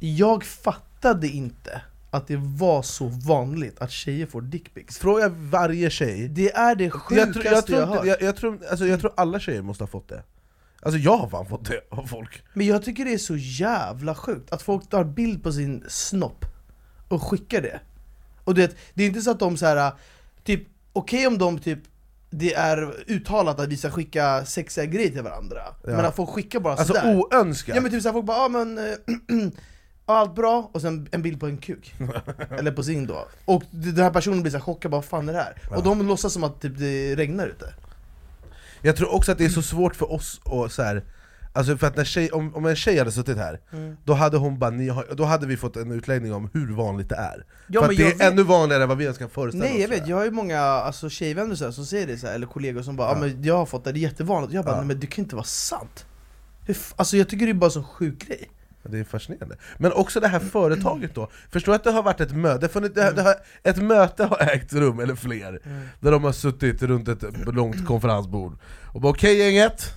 [0.00, 4.98] Jag fattade inte att det var så vanligt att tjejer får dickpics.
[4.98, 6.28] Fråga varje tjej.
[6.28, 7.96] Det är det jag, sjukaste jag, jag, tror, har.
[7.96, 10.22] hört jag, jag, tror, alltså, jag tror alla tjejer måste ha fått det.
[10.82, 12.42] Alltså jag har fan fått det av folk.
[12.54, 16.44] Men jag tycker det är så jävla sjukt att folk tar bild på sin snopp
[17.08, 17.80] och skickar det.
[18.44, 19.92] Och du vet, det är inte så att de så här
[20.44, 21.78] typ, okej om de typ
[22.30, 25.60] det är uttalat att vi ska skicka sexiga grejer till varandra.
[25.84, 27.16] Men att folk skickar bara Alltså sådär.
[27.16, 28.84] oönskat Ja men typ såhär, folk bara ah, men eh,
[30.14, 31.94] allt bra, och sen en bild på en kuk.
[32.58, 33.26] Eller på sin då.
[33.44, 35.56] Och den här personen blir så chockad, bara vad fan är det här?
[35.76, 37.74] Och de låtsas som att typ, det regnar ute.
[38.82, 41.02] Jag tror också att det är så svårt för oss att så här,
[41.52, 43.96] Alltså för att när tjej, om, om en tjej hade suttit här, Mm.
[44.04, 47.08] då hade hon bara, ni har, då hade vi fått en utläggning om hur vanligt
[47.08, 47.44] det är.
[47.66, 49.64] Ja, För att det jag är vet- ännu vanligare än vad vi ens kan föreställa
[49.64, 52.18] Nej jag oss vet, jag har ju många alltså, tjejvänner så här, som säger det
[52.18, 53.16] så här, eller kollegor som bara Ja.
[53.16, 54.52] ah, men jag har fått det, det är jättevanligt.
[54.54, 54.78] Jag bara Ja.
[54.78, 56.06] nej men det kan inte vara sant.
[56.96, 58.50] Alltså jag tycker det är bara en sån sjuk grej
[58.90, 59.56] Det är fascinerande.
[59.78, 63.12] Men också det här företaget då, förstå att det har varit ett möte, funnits- det,
[63.12, 65.60] det har, ett möte har ägt rum, eller fler,
[66.00, 68.58] där de har suttit runt ett långt konferensbord
[68.94, 69.94] och bara okej gänget,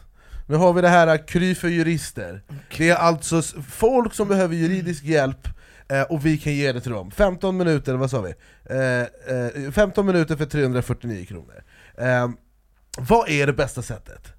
[0.48, 2.42] Nu har vi det här Kry för jurister.
[2.78, 5.48] Det är alltså folk som behöver juridisk hjälp
[5.90, 7.12] eh, och vi kan ge det till dem.
[7.12, 8.34] 15 minuter, vad sa vi?
[8.70, 11.64] Eh, eh, 15 minuter för 349 kronor.
[11.98, 12.30] Eh,
[12.98, 14.34] vad är det bästa sättet?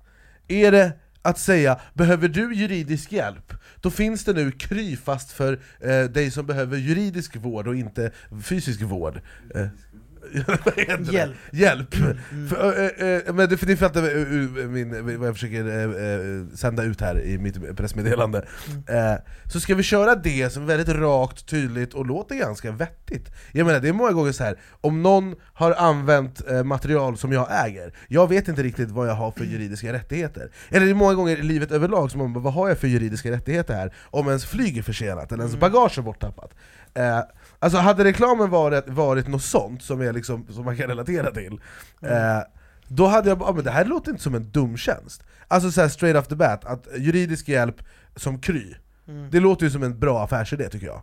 [0.49, 3.55] Är det att säga behöver du juridisk hjälp?
[3.81, 8.13] Då finns det nu Kry fast för eh, dig som behöver juridisk vård och inte
[8.45, 9.21] fysisk vård.
[9.55, 9.67] Eh,
[11.13, 11.37] Hjälp.
[11.53, 11.95] Hjälp!
[12.49, 17.01] För, eh, eh, men det, för ni fattar eh, min, vad jag försöker sända ut
[17.01, 18.39] här i mitt pressmeddelande.
[18.89, 19.15] Eh,
[19.53, 23.31] så ska vi köra det som är väldigt rakt, tydligt och låter ganska vettigt.
[23.53, 24.59] Jag menar det är många gånger så här.
[24.81, 29.15] om någon har använt eh, material som jag äger, jag vet inte riktigt vad jag
[29.15, 30.51] har för juridiska rättigheter.
[30.69, 32.89] Eller det är många gånger i livet överlag som man bara, vad har jag för
[32.89, 33.95] juridiska rättigheter här?
[34.05, 36.55] Om ens flyg är försenat, eller ens bagage är borttappat.
[36.95, 37.21] Eh,
[37.59, 41.61] alltså hade reklamen varit, varit något sånt som, är liksom, som man kan relatera till,
[42.03, 42.41] eh,
[42.89, 45.23] då hade jag bara, ah, men det här låter inte som en dum tjänst.
[45.49, 47.77] Alltså så här straight off the bat, att juridisk hjälp
[48.17, 48.75] som Kry,
[49.31, 51.03] det låter ju som en bra affärsidé tycker jag.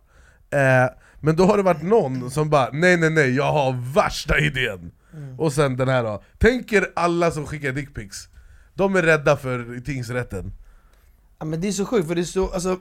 [0.50, 4.40] Eh, men då har det varit någon som bara nej nej nej, jag har värsta
[4.40, 4.92] idén!
[5.38, 8.30] Och sen den här då, tänker alla som skickar dickpics,
[8.74, 10.52] de är rädda för tingsrätten.
[11.40, 12.80] Ja, men det är så sjukt, för det står, alltså,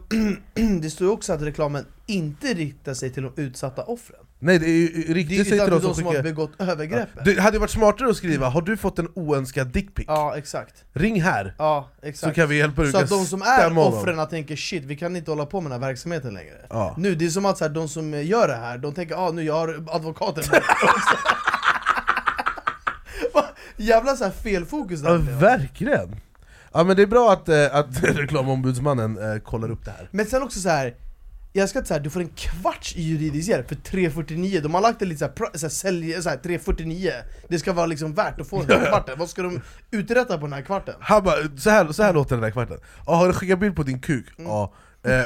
[0.81, 4.26] det står ju också att reklamen inte riktar sig till de utsatta offren.
[4.39, 6.23] Nej det är ju riktigt sig till de som, som har skickar...
[6.23, 7.25] begått övergreppet.
[7.25, 10.05] Det hade varit smartare att skriva 'Har du fått en oönskad dickpic?
[10.09, 10.85] Ja, exakt.
[10.93, 12.33] Ring här' Ja, exakt.
[12.33, 15.17] Så kan vi hjälpa dig, Så att de som är offren tänker shit, vi kan
[15.17, 16.67] inte hålla på med den här verksamheten längre.
[16.71, 16.95] Ja.
[16.99, 19.31] Nu, det är som att så här, de som gör det här, de tänker ah,
[19.31, 20.45] nu jag har advokaten?
[23.77, 25.19] Jävla så här felfokus Ja, där.
[25.19, 26.21] verkligen!
[26.73, 30.09] Ja men det är bra att, eh, att reklamombudsmannen eh, kollar upp det här.
[30.11, 30.95] Men sen också så här.
[31.57, 34.99] Jag ska inte säga du får en kvarts juridisk hjälp för 349, de har lagt
[34.99, 37.13] det lite såhär, såhär, sälj, såhär 349
[37.49, 40.47] Det ska vara liksom värt att få den här kvarten, vad ska de uträtta på
[40.47, 40.95] den här kvarten?
[41.01, 42.79] Han bara, så här, så här låter den där kvarten.
[43.07, 44.27] Ja, har du skickat bild på din kuk?
[44.39, 44.51] Mm.
[44.51, 44.73] Ja.
[45.05, 45.25] Eh,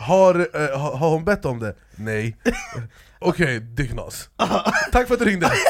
[0.00, 1.74] har, eh, har, hon bett om det?
[1.96, 2.36] Nej.
[3.18, 4.28] Okej, dicknas.
[4.92, 5.50] Tack för att du ringde.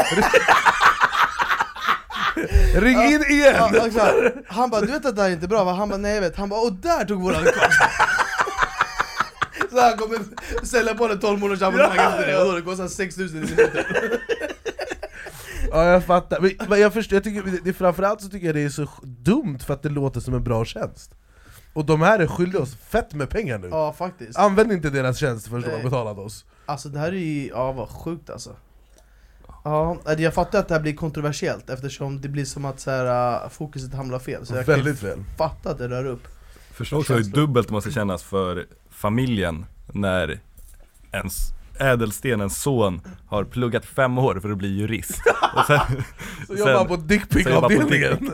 [2.74, 3.90] Ring in igen!
[3.94, 4.12] Ja.
[4.48, 6.20] Han bara 'du vet att det här är inte bra va?' Han bara 'nej jag
[6.20, 8.23] vet' Han bara 'och där tog våran advokat'
[9.74, 10.18] Så han kommer
[10.66, 13.82] sälja på en 12 månaders abonnemang efter det, och då det kostar 6000 i minuten
[15.70, 18.62] Ja jag fattar, men, jag förstår, jag tycker, det, det, framförallt så tycker jag det
[18.62, 21.14] är så dumt för att det låter som en bra tjänst.
[21.72, 23.68] Och de här är skyldiga oss fett med pengar nu.
[23.68, 24.38] Ja faktiskt.
[24.38, 26.44] Använd inte deras tjänst förrän de har betalat oss.
[26.66, 28.56] Alltså det här är ju, ja vad sjukt alltså.
[29.64, 33.44] Ja, jag fattar att det här blir kontroversiellt eftersom det blir som att så här,
[33.44, 34.46] äh, fokuset hamnar fel.
[34.46, 35.24] Så jag Väldigt kan fel.
[35.38, 36.28] fatta att det rör upp
[36.74, 40.40] Förstå också hur dubbelt måste kännas för familjen när
[41.12, 41.37] ens
[41.80, 45.20] ädelstenens son har pluggat fem år för att bli jurist
[45.56, 45.80] och sen,
[46.46, 48.32] Så jobbar han på dickpic-avdelningen på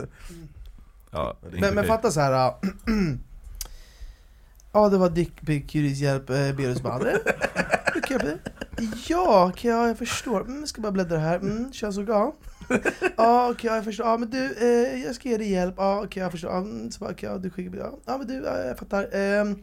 [1.11, 2.47] ja, Men, men fatta så här.
[2.47, 2.53] äh,
[4.73, 7.19] Ja det var dickpic, jurishjälp, eh, Berus bara "Det-
[7.93, 8.37] det kan jag bli."
[9.07, 10.41] Ja, ja, jag förstår.
[10.41, 11.35] Mm, jag ska bara bläddra här.
[11.35, 12.31] Mm, könsorgan.
[13.17, 14.05] Ja, okej, ja, jag förstår.
[14.05, 15.75] Ja, men du, eh, jag ska ge dig hjälp.
[15.77, 16.51] Ja, okej, jag förstår.
[16.51, 17.99] Ja, mm, så bara, ja, du skickar ja.
[18.05, 19.15] ja, men du, ja, jag fattar.
[19.15, 19.55] Ehm,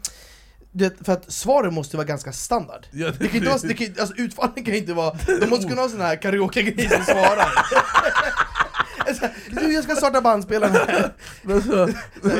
[0.72, 2.86] du vet, för att svaren måste vara ganska standard.
[2.92, 5.82] Ja, Det kan inte vara, det kan, alltså utfallen kan inte vara, de måste kunna
[5.82, 7.48] ha sån här karaoke-grej som svarar.
[9.50, 11.10] Du, jag ska starta bandspelaren här.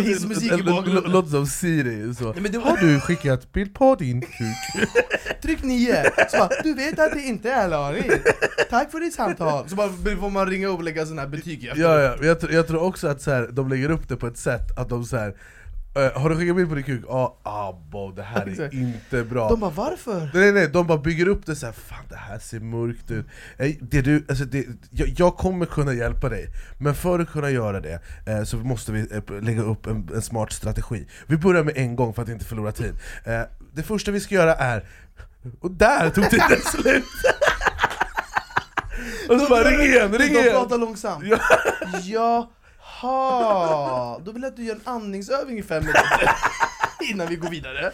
[0.03, 1.13] Hissmusik i bakgrunden.
[1.13, 2.33] Låter som Siri så.
[2.33, 4.89] Nej, men det var- Har du skickat bild på din kuk?
[5.43, 8.27] Tryck 9, så bara, du vet att det inte är lagligt.
[8.71, 9.69] Tack för ditt samtal.
[9.69, 9.89] Så bara
[10.21, 11.73] får man ringa och lägga sån här betyg.
[11.77, 12.17] Ja, ja.
[12.23, 14.89] Jag, jag tror också att så här, de lägger upp det på ett sätt att
[14.89, 15.35] de så här.
[15.99, 17.05] "Eh, har du skickat bild på din kuk?
[17.09, 20.31] Ja, ah, bo, det här är inte bra De bara, varför?
[20.35, 23.27] Nej nej, de bara bygger upp det så här, fan det här ser mörkt ut
[23.57, 26.47] Eh, det du, alltså det, jag, jag kommer kunna hjälpa dig,
[26.79, 30.23] men för att kunna göra det eh, så måste vi eh, lägga upp en, en
[30.23, 33.41] smart strategi Vi börjar med en gång för att inte förlora tid eh,
[33.75, 34.85] Det första vi ska göra är,
[35.61, 37.05] och där tog tiden slut!
[39.29, 40.51] och så bara ring igen, ring De igen!
[40.53, 41.25] pratar långsamt.
[42.03, 42.51] Ja.
[43.03, 46.31] Jaha, då vill jag att du gör en andningsövning i fem minuter.
[47.11, 47.93] Innan vi går vidare.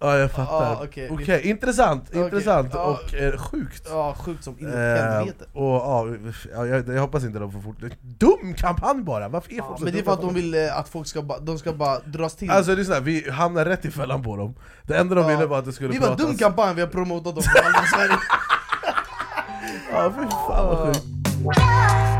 [0.00, 1.48] Ja jag fattar, Ja, okej, okej.
[1.48, 2.82] intressant, Okej, intressant ja.
[2.82, 5.20] och eh, sjukt Ja, sjukt som in Eh,
[5.52, 6.06] och, ja,
[6.54, 7.76] ja, jag, jag hoppas inte de får fort...
[8.00, 9.28] Dum kampanj bara!
[9.28, 11.22] Varför är folk så men det är för att de vill eh, att folk ska
[11.22, 12.50] bara, de ska bara dras till.
[12.50, 15.46] Alltså det är sådär, vi hamnar rätt i fällan på dem Det enda de ville
[15.46, 17.66] var att det skulle det var en pratas dum kampanj vi har promotat dem för
[17.66, 18.18] alla Sverige.
[19.92, 22.15] Ja fy fan vad sjukt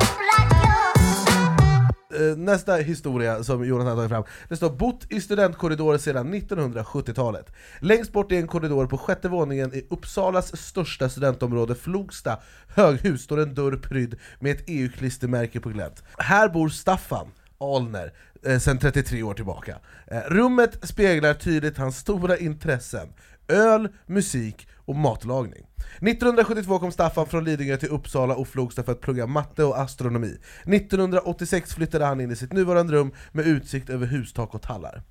[2.36, 8.12] Nästa historia som Jonathan har tagit fram, det står 'Bott i studentkorridor sedan 1970-talet' Längst
[8.12, 13.54] bort i en korridor på sjätte våningen i Uppsalas största studentområde Flogsta höghus står en
[13.54, 16.02] dörr prydd med ett EU-klistermärke på glänt.
[16.18, 17.26] Här bor Staffan,
[17.60, 18.12] Alner
[18.46, 19.78] eh, sedan 33 år tillbaka.
[20.06, 23.08] Eh, rummet speglar tydligt hans stora intressen,
[23.48, 25.66] öl, musik och matlagning.
[25.96, 30.38] 1972 kom Staffan från Lidingö till Uppsala och Flogsta för att plugga matte och astronomi.
[30.64, 35.02] 1986 flyttade han in i sitt nuvarande rum med utsikt över hustak och tallar.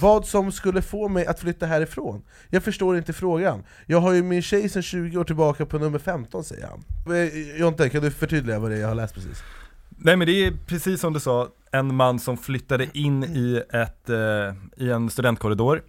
[0.00, 2.22] Vad som skulle få mig att flytta härifrån?
[2.50, 3.64] Jag förstår inte frågan.
[3.86, 6.84] Jag har ju min tjej sedan 20 år tillbaka på nummer 15 säger han.
[7.16, 9.42] Eh, Jonte, kan du förtydliga vad det är jag har läst precis?
[9.88, 14.10] Nej men det är precis som du sa, en man som flyttade in i, ett,
[14.10, 15.82] eh, i en studentkorridor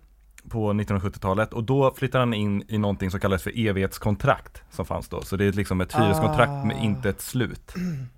[0.49, 5.07] på 1970-talet och då flyttade han in i någonting som kallades för evighetskontrakt som fanns
[5.09, 5.21] då.
[5.21, 6.83] Så det är liksom ett hyreskontrakt med Ah.
[6.83, 7.73] inte ett slut.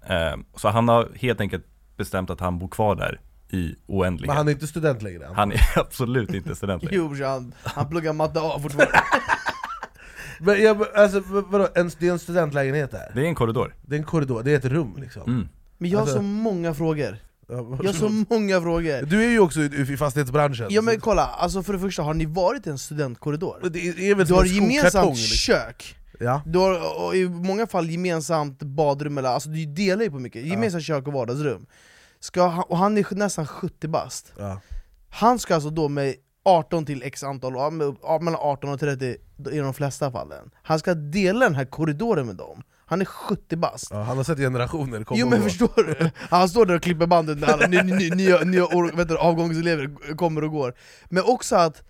[0.05, 1.65] Eh, så han har helt enkelt
[1.97, 3.19] bestämt att han bor kvar där
[3.49, 4.28] i oändlighet.
[4.28, 5.36] Men han är inte student längre än.
[5.36, 6.95] Han är absolut inte student längre.
[7.19, 8.99] Jo han, han pluggar matte A fortfarande
[10.39, 13.11] Men jag, alltså, vadå, en, det är en studentlägenhet där?
[13.15, 13.76] Det är en korridor.
[13.82, 15.22] Det är en korridor, det är ett rum liksom?
[15.28, 15.47] Mm.
[15.78, 17.17] Men jag har Alltså- så många frågor
[17.52, 19.06] Jag har så många frågor.
[19.06, 20.68] Du är ju också i, fastighetsbranschen.
[20.70, 23.70] Ja men kolla, alltså för det första, har ni varit i en studentkorridor?
[23.70, 25.38] Det är väl Du har en gemensamt liksom.
[25.38, 25.95] kök.
[26.20, 26.41] Ja.
[26.45, 30.45] Du har och i många fall gemensamt badrum, eller, alltså du delar ju på mycket,
[30.45, 31.66] gemensamt kök och vardagsrum.
[32.20, 34.34] Ska Och han är nästan 70 bast.
[34.38, 34.62] Ja.
[35.10, 37.72] Han ska alltså då med 18 till x antal, ja,
[38.02, 39.16] ja, mellan 18 och 30
[39.52, 40.52] i de flesta fallen.
[40.64, 44.24] Han ska dela den här korridoren med dem Han är 70 bast Ja, han har
[44.24, 46.10] sett generationer komma Jo men och förstår du?
[46.30, 49.18] Han står där och klipper bandet när alla ny, ny, nya, nya år, vet du,
[49.18, 50.74] avgångselever kommer och går
[51.10, 51.84] Men också att,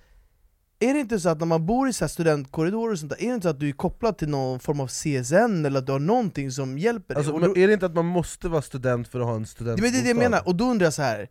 [0.80, 3.22] är det inte så att när man bor i så här studentkorridorer och sånt där,
[3.22, 5.86] är det inte så att du är kopplad till någon form av CSN eller att
[5.86, 7.24] du har någonting som hjälper dig?
[7.24, 9.48] Alltså, då, är det inte att man måste vara student för att ha en det
[9.48, 9.98] studentbostad?
[9.98, 11.30] är det jag menar, och då undrar jag så här.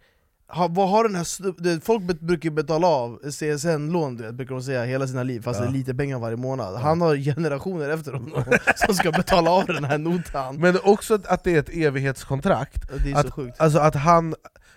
[0.52, 4.84] Ha, vad har den här, det- folk bet- brukar betala av CSN-lån brukar de säga
[4.84, 5.66] hela sina liv, fast Ja.
[5.66, 6.76] det är lite pengar varje månad.
[6.76, 8.44] Han har generationer efter honom
[8.86, 10.56] som ska betala av den här notan.
[10.60, 13.60] Men också att- det är ett evighetskontrakt, Det är så att, sjukt.
[13.60, 14.34] alltså att han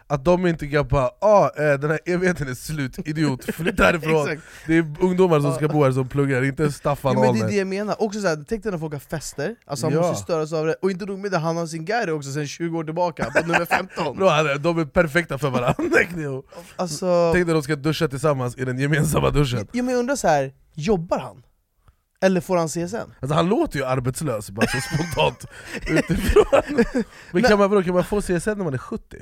[0.07, 4.37] att de inte kan bara ah, eh, den här evigheten är slut, idiot, flytt härifrån.
[4.67, 7.47] Det är ungdomar som ska bo här som pluggar, inte Staffan Ja, men det är
[7.47, 10.01] det jag menar, också såhär, tänk dig när folk har fester, alltså han Ja.
[10.01, 12.47] måste störas av det, och inte nog med det, han har sin Gary också sen
[12.47, 15.62] 20 år tillbaka, på nummer 15 Bro, han är- De är perfekta för varandra
[16.09, 16.43] Kneo.
[16.75, 20.15] Alltså, Tänk när de ska duscha tillsammans i den gemensamma duschen ja, men jag undrar
[20.15, 21.43] så här, jobbar han?
[22.21, 22.95] Eller får han CSN?
[23.19, 25.45] Alltså han låter ju arbetslös bara så spontant
[25.87, 26.83] utifrån
[27.31, 29.17] Men kan man, kan man få CSN när man är 70?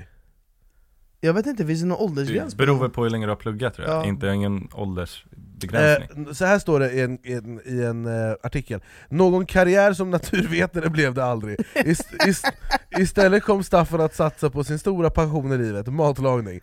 [1.23, 2.53] Jag vet inte, finns det någon åldersgräns?
[2.53, 4.05] Det beror väl på hur länge du har pluggat tror jag, Ja.
[4.05, 6.25] inte ingen åldersbegränsning.
[6.27, 9.93] Eh, så här står det i en, i en, i en eh, artikel Någon karriär
[9.93, 12.51] som naturvetare blev det aldrig Ist, ist,
[12.99, 16.61] Istället kom Staffan att satsa på sin stora passion i livet, matlagning I,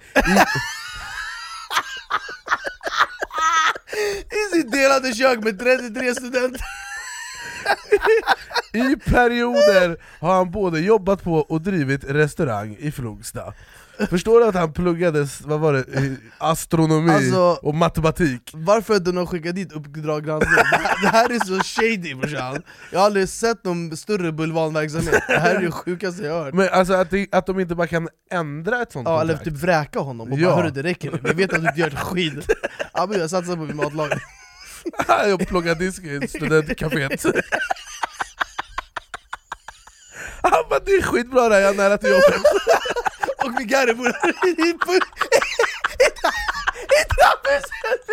[4.37, 6.61] I sitt delade kök med 33 studenter!
[8.73, 13.55] I perioder har han både jobbat på och drivit restaurang i Flogsta
[14.11, 15.85] Förstår du att han pluggade, vad var det,
[16.39, 18.51] astronomi Alltså- och matematik?
[18.55, 20.55] Varför har de skickat dit Uppdrag granskning?
[20.57, 22.63] Det här, det här är så shady brorsan!
[22.93, 26.69] Jag har aldrig sett någon större bulvanverksamhet, det här är det sjukaste jag hört Men
[26.73, 29.63] alltså att, det, att de inte bara kan ändra ett sånt Ja, eller kontrakt typ
[29.63, 30.47] vräka honom och Ja.
[30.49, 32.47] bara hörru det räcker nu, vi vet att du inte gör ett skit
[32.95, 34.19] Ja men jag satsar på min matlagning
[35.09, 37.25] Jag pluggar disk i studentcaféet
[40.43, 42.43] Han bara 'det är skitbra där, jag är nära till jobbet'
[43.59, 44.11] Min Gary bor i,
[44.49, 44.71] i,
[46.99, 48.05] i trapphuset!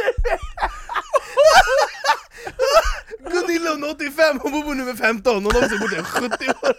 [3.31, 6.03] Gunilla hon är 85, hon bor på nummer 15, hon har också bott där i
[6.03, 6.73] 70 år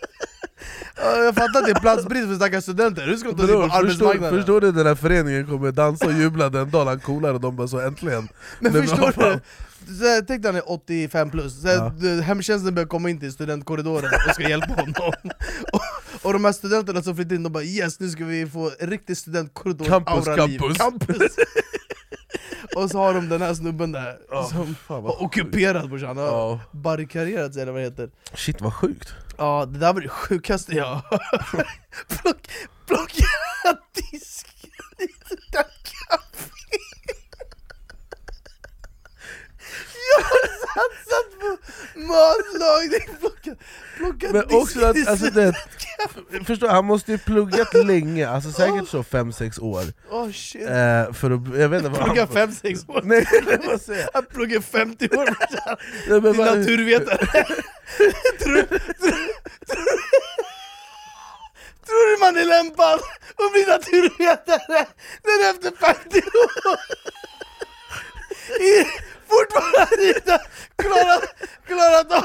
[0.96, 3.54] Ja, Jag fattar att det är platsbrist för stackars studenter, hur ska de ta sig
[3.54, 4.38] på Bror, förstår, arbetsmarknaden?
[4.38, 7.56] förstår du den här föreningen kommer dansa och jubla den dagen han coolar och de
[7.56, 8.28] bara så äntligen
[8.60, 9.40] Men Nej, förstår du?
[9.98, 12.22] Så här, Tänk dig han är 85 plus, så här, Ja.
[12.22, 14.94] hemtjänsten börjar komma in till studentkorridoren och ska hjälpa honom
[16.26, 19.16] och, de här studenterna som flyttar in, de bara yes nu ska vi få riktig
[19.16, 20.78] studentkorridor Campus, aura-liv." campus.
[20.78, 21.36] campus.
[22.76, 26.24] Och så har de den här snubben där Ja, som fan har ockuperat brorsan, har
[26.26, 26.60] Ja.
[26.72, 29.08] barrikaderat sig eller vad det heter Shit vad sjukt
[29.38, 31.02] Ja det där var det sjukaste jag har
[32.08, 32.48] Plock,
[32.86, 33.26] Plocka
[33.94, 36.50] disken i det där café
[40.74, 41.56] Satsat på
[42.00, 43.50] matlagning, plocka,
[43.96, 45.54] plocka Men också att, alltså det,
[46.46, 49.84] förstår, han måste ju pluggat länge, alltså säkert så 5-6 år.
[50.10, 50.62] Oh shit.
[50.62, 52.48] Eh, För att, jag vet inte vad Plugga han...
[52.48, 53.00] 5-6 år?
[53.04, 53.26] Nej,
[53.98, 54.08] jag?
[54.14, 55.36] Han pluggar 50 år?
[56.08, 57.26] Nej, men Till naturvetare.
[58.38, 59.98] Tror, tror, tror,
[61.86, 63.00] tror du man är lämpad
[63.36, 64.86] att bli naturvetare
[65.24, 66.78] när efter 50 år
[69.28, 70.40] fortfarande inte
[70.76, 71.24] klarat,
[71.66, 72.24] klarat av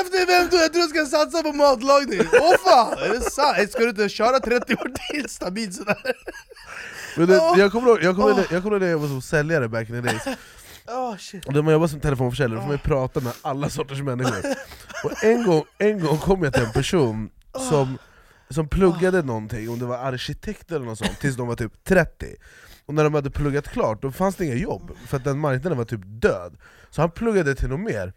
[0.00, 2.20] Efter 50 år, jag tror jag ska satsa på matlagning!
[2.32, 2.98] Åh fan!
[2.98, 3.70] Är det sant?
[3.72, 6.14] Ska du inte köra 30 år till stabilt sådär?
[7.16, 9.22] Men det, jag kommer ihåg, jag kommer ihåg, jag kommer ihåg när jag var som
[9.22, 10.36] säljare back in the days
[10.88, 11.48] Oh, shit.
[11.50, 14.54] När man jobbar som telefonförsäljare får man prata med alla sorters människor
[15.04, 17.30] Och en gång, en gång kom jag till en person
[17.68, 17.98] som,
[18.54, 22.26] som pluggade någonting, om det var arkitekt eller något sånt, tills de var typ 30
[22.86, 25.78] Och när de hade pluggat klart, då fanns det inga jobb, för att den marknaden
[25.78, 26.56] var typ död
[26.90, 28.12] Så han pluggade till något mer,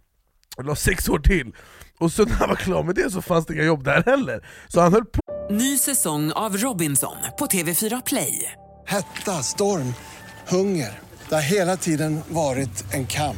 [0.57, 1.55] och la sex år till
[1.99, 4.47] Och så när han var klar med det så fanns det inga jobb där heller
[4.67, 5.19] Så han höll på
[5.49, 8.51] Ny säsong av Robinson på TV4 Play.
[8.87, 9.93] Hetta, storm,
[10.47, 10.99] hunger.
[11.29, 13.37] Det har hela tiden varit en kamp.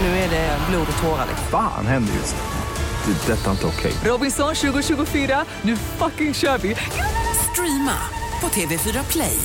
[0.00, 1.26] Nu är det blod och tårar.
[1.28, 1.46] liksom.
[1.50, 2.61] Fan händer just nu.
[3.06, 3.32] Det.
[3.32, 3.92] Detta är inte okej.
[4.04, 6.76] Robinson 2024, nu fucking kör vi!
[7.52, 7.98] Streama
[8.40, 9.38] på TV4 Play.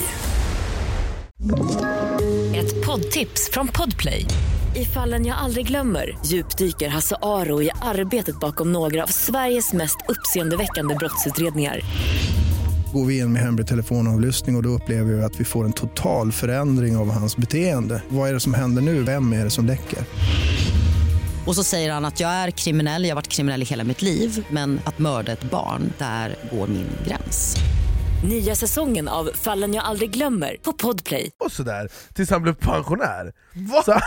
[2.55, 4.26] Ett poddtips från Podplay.
[4.76, 9.97] I fallen jag aldrig glömmer djupdyker Hasse Aro i arbetet bakom några av Sveriges mest
[10.08, 11.80] uppseendeväckande brottsutredningar.
[12.93, 15.74] Går vi in med hemlig telefonavlyssning och, och då upplever vi att vi får en
[15.74, 18.01] total förändring av hans beteende.
[18.10, 19.03] Vad är det som händer nu?
[19.03, 19.99] Vem är det som läcker?
[21.47, 24.01] Och så säger han att jag är kriminell, jag har varit kriminell i hela mitt
[24.01, 27.55] liv men att mörda ett barn, där går min gräns.
[28.25, 31.31] Nya säsongen av Fallen jag aldrig glömmer på Podplay.
[31.37, 33.81] och sådär, tills han blev pensionär Va?
[33.85, 34.01] Så han,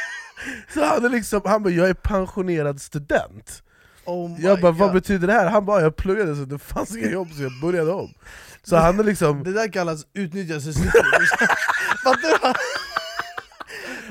[0.74, 3.62] så han, är liksom, han bara 'jag är pensionerad student'
[4.04, 4.92] Oh my Jag bara 'vad God.
[5.02, 7.92] betyder det här?' Han bara 'jag pluggade så det fanns inga jobb så jag började
[7.92, 8.14] om'
[8.64, 10.06] Så han är liksom, Det där kallas
[12.04, 12.54] Fattar du?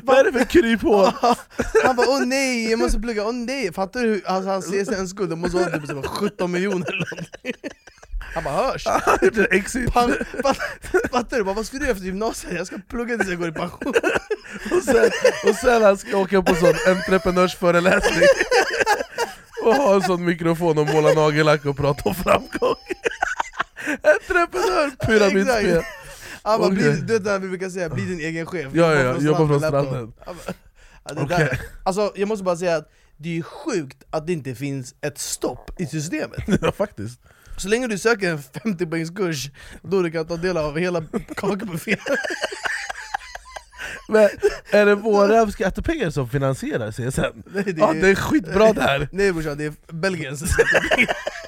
[0.04, 1.12] Vad är det för kryphål?
[1.84, 3.74] Han bara åh nej, jag måste plugga, åh nej!
[3.74, 7.08] Fattar du hur alltså, hans CSN-skuld, det måste vara typ så här 17 miljoner eller
[7.12, 7.72] någonting
[8.34, 8.86] Han bara hörs!
[9.06, 10.58] Han en exit Pan, fatt,
[11.12, 11.44] fattar du?
[11.44, 12.54] Bara, vad ska du göra efter gymnasiet?
[12.54, 13.94] Jag ska plugga tills jag går i pension
[14.72, 15.12] och sen,
[15.50, 18.28] och sen han ska åka på sån entreprenörsföreläsning
[19.64, 22.76] Och ha en sån mikrofon och måla nagellack och prata om framgång
[24.04, 25.84] Entreprenör, pyramidspel
[26.44, 26.92] Han bara, Okej.
[26.92, 29.60] bli, du vet när vi brukar säga, bli din egen chef Ja, ja, jobba från
[29.60, 30.14] stranden.
[31.06, 34.56] Ja, det där, alltså, Jag måste bara säga att det är sjukt att det inte
[34.56, 37.20] finns ett stopp i systemet Ja faktiskt
[37.58, 39.50] Så länge du söker en 50 poängs kurs,
[39.82, 41.04] då du kan ta del av hela
[41.36, 41.98] kakbuffén
[44.10, 44.30] Men
[44.72, 47.44] är det våra skattepengar som finansierar CSN?
[47.54, 49.10] Nej, det Ja det är skitbra det här!
[49.12, 51.16] Nej brorsan, det är Belgiens skattepengar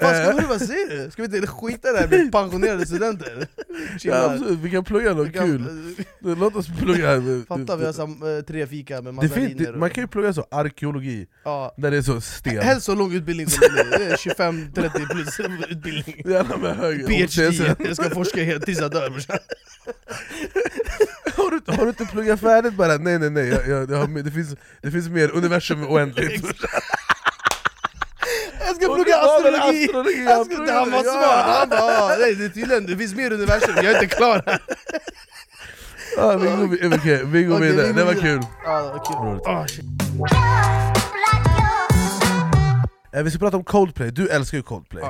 [0.00, 0.36] Fan, ska Eh.
[0.36, 1.10] vi, vad säger du?
[1.10, 3.46] Ska vi inte skita i det här med pensionerade studenter?
[4.02, 6.36] Ja, absolut, vi kan plugga något kan- kul.
[6.38, 9.78] Låt oss plugga Fatta vi har sam, eh, tre fika med det mandariner det, och-
[9.78, 11.74] Man kan ju plugga så, arkeologi, ja.
[11.76, 12.58] där det är så sten.
[12.62, 15.40] Helst så lång utbildning som möjligt, det är 25-30 plus
[15.70, 16.22] utbildning.
[16.32, 19.38] Gärna med hög PhD, jag ska forska helt tills jag dör brorsan.
[21.36, 22.96] Har, du, har du inte pluggat färdigt bara?
[22.96, 26.44] Nej nej nej, jag, jag, har, det, finns, det finns mer, universum är oändligt
[28.66, 29.84] Jag ska Och plugga det var väl astrologi!
[29.84, 31.02] astrologi, Jag jag ska, pluggade, han var ja.
[31.12, 34.16] smart, han bara ah, nej, det är tydligen, det finns mer universum, jag är inte
[34.16, 34.58] klar här
[36.16, 38.14] ja, vi, går, vi, okej, vi går vidare, vi går det var vidare.
[38.34, 39.16] kul Ja, det var kul.
[39.16, 39.46] Roligt.
[39.46, 39.66] Ah.
[43.18, 45.04] Eh, Vi ska prata om Coldplay, du älskar ju Coldplay.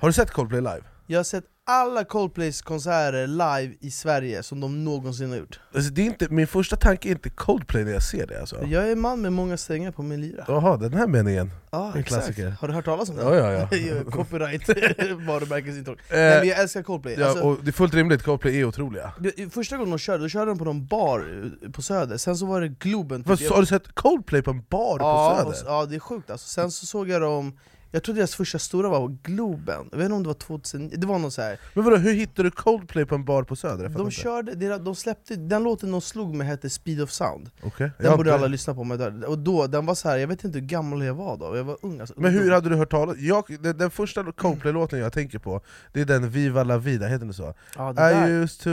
[0.00, 0.82] Har du sett Coldplay live?
[1.12, 5.90] Jag har sett alla Coldplays konserter live i Sverige som de någonsin har gjort Alltså,
[5.92, 8.64] det är inte, min första tanke är inte Coldplay när jag ser det alltså.
[8.66, 11.92] Jag är en man med många strängar på min lyra Jaha, den här meningen Ja,
[11.96, 12.54] En klassiker.
[12.60, 13.22] Har du hört talas om det?
[13.22, 14.04] Ja, ja, ja.
[14.10, 14.68] Copyright,
[15.26, 18.60] varumärkesintrång Eh, Nej men jag älskar Coldplay Ja, alltså, och det är fullt rimligt, Coldplay
[18.60, 19.12] är otroliga
[19.50, 22.46] Första gången de körde, då körde de på någon bar eh, på Söder, sen så
[22.46, 23.50] var det Globen typ.
[23.50, 25.70] Har du sett Coldplay på en bar ja, på och- Söder?
[25.70, 27.58] ja det är sjukt alltså, sen så såg jag dem
[27.92, 31.06] jag tror deras första stora var Globen, jag vet inte om det var 2009, det
[31.06, 31.58] var någon så här.
[31.74, 33.88] Men vadå, hur hittade du Coldplay på en bar på Söder?
[33.88, 37.90] De körde, de, de släppte, den låten de slog med hette Speed of Sound Okej,
[37.98, 38.80] Den jag borde har alla lyssna på,
[39.26, 41.64] och då, den var så här, jag vet inte hur gammal jag var då, jag
[41.64, 45.12] var ung alltså, Men hur hade du hört talas jag, den, den första Coldplay-låten jag
[45.12, 45.60] tänker på,
[45.92, 47.54] det är den Viva la vida, heter den så?
[47.76, 48.70] ja, det I used to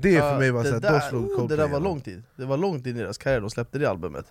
[0.00, 1.82] Det för ja, mig var det såhär, då slog oh, Coldplay Det där var igenom.
[1.82, 4.26] lång tid, det var långt in i deras karriär de släppte det albumet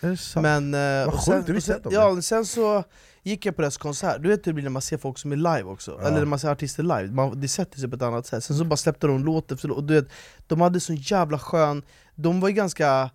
[0.00, 0.40] Är det?
[0.40, 2.84] Men, eh, och sjukt, sen, det och visste inte om ja, men sen så
[3.30, 5.32] gick jag på deras konsert, du vet hur det blir när man ser folk som
[5.32, 6.06] är live också, Ja.
[6.06, 8.56] eller när man ser artister live, man, det sätter sig på ett annat sätt Sen
[8.56, 10.08] så bara släppte de låt efter låt, och du vet,
[10.46, 11.82] de hade så jävla skön,
[12.14, 13.10] de var ju ganska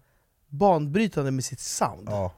[0.49, 2.33] banbrytande med sitt sound Ja.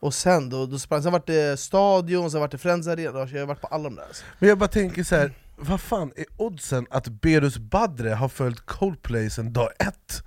[0.00, 3.40] Och sen då, då sprang, sen vart det Stadion, sen vart det Friends Arena, jag
[3.40, 4.24] har varit på alla de där alltså.
[4.38, 5.32] Men jag bara tänker så här.
[5.56, 10.22] vad fan är oddsen att Berus Badre har följt Coldplay sedan dag ett?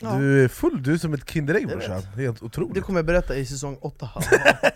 [0.00, 0.14] Ja.
[0.14, 2.74] Du är full, du är som ett Kinderägg brorsan, helt otroligt.
[2.74, 4.10] Det kommer jag berätta i säsong 8,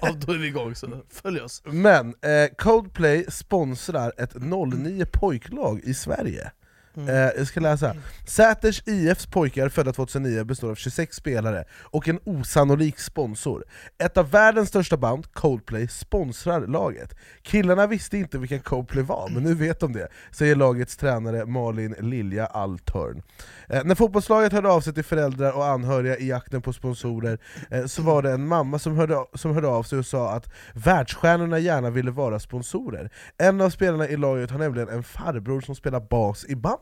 [0.00, 1.62] av Då är vi igång, så följ oss.
[1.64, 6.50] Men eh, Coldplay sponsrar ett 09 pojklag i Sverige
[6.96, 7.08] Mm.
[7.08, 7.96] Eh, jag ska läsa.
[8.26, 13.64] Säters IFs pojkar födda 2009 består av 26 spelare och en osannolik sponsor.
[13.98, 17.14] Ett av världens största band, Coldplay, sponsrar laget.
[17.42, 21.94] Killarna visste inte vilka Coldplay var, men nu vet de det, säger lagets tränare Malin
[22.00, 23.22] Lilja Altörn.
[23.68, 27.38] Eh, när fotbollslaget hörde av sig till föräldrar och anhöriga i jakten på sponsorer
[27.70, 30.52] eh, så var det en mamma som hörde, som hörde av sig och sa att
[30.74, 33.10] världsstjärnorna gärna ville vara sponsorer.
[33.38, 36.81] En av spelarna i laget har nämligen en farbror som spelar bas i bandet.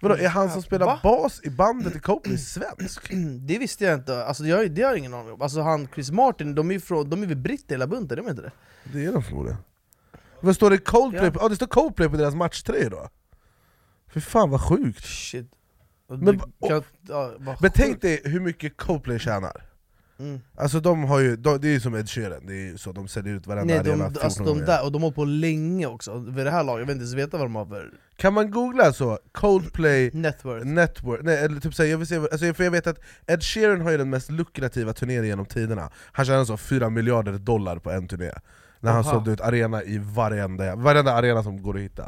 [0.00, 1.00] Vadå, är han som spelar Va?
[1.02, 3.10] bas i bandet i Coldplay svensk?
[3.46, 5.42] Det visste jag inte, alltså, jag, det har jag ingen aning om.
[5.42, 8.22] Alltså han Chris Martin, de är ju från, de är väl britter hela bunten, är
[8.22, 8.52] de inte det?
[8.92, 9.58] Det är de förmodligen.
[10.40, 11.30] Vad står det Coldplay?
[11.34, 13.08] Ja, det står Coldplay på deras matchtröjor då?
[14.08, 15.04] För fan vad sjukt!
[15.04, 15.50] Shit.
[16.08, 18.02] Men, och, kan, ja, vad men tänk sjukt.
[18.02, 19.69] dig hur mycket Coldplay tjänar.
[20.20, 20.40] Mm.
[20.56, 23.08] Alltså de har ju, de, det är ju som Ed Sheeran, det är så de
[23.08, 25.86] säljer ut varenda Nej, arena de, alltså 14 de där, och de har på länge
[25.86, 28.34] också, vid det här laget, jag vet inte ens veta vad de har för Kan
[28.34, 29.18] man googla så?
[29.32, 32.98] Coldplay network Network, nej eller typ såhär, jag vill se, alltså, för jag vet att
[33.26, 37.32] Ed Sheeran har ju den mest lukrativa turnén genom tiderna Han tjänade så 4 miljarder
[37.32, 38.32] dollar på en turné
[38.80, 39.12] När han Aha.
[39.12, 42.02] sålde ut arena i varenda, varenda arena som går att hitta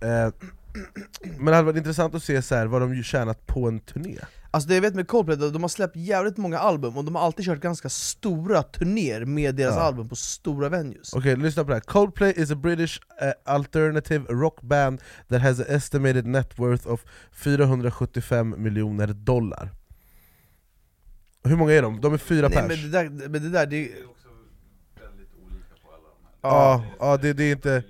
[0.00, 0.32] eh,
[1.36, 3.80] Men det hade varit intressant att se så här, vad de ju tjänat på en
[3.80, 4.18] turné
[4.54, 7.14] Alltså det jag vet med Coldplay, de de har släppt jävligt många album och de
[7.14, 9.80] har alltid kört ganska stora turnéer med deras Ja.
[9.80, 11.80] album på stora venues Okej, lyssna på det här.
[11.80, 17.04] Coldplay is a British uh, alternative rock band that has an estimated net worth of
[17.32, 19.70] 475 miljoner dollar
[21.44, 22.00] Hur många är de?
[22.00, 23.96] De är fyra Nej pers men det där, men det där det är...
[26.42, 27.82] Ja, ja det, det är inte...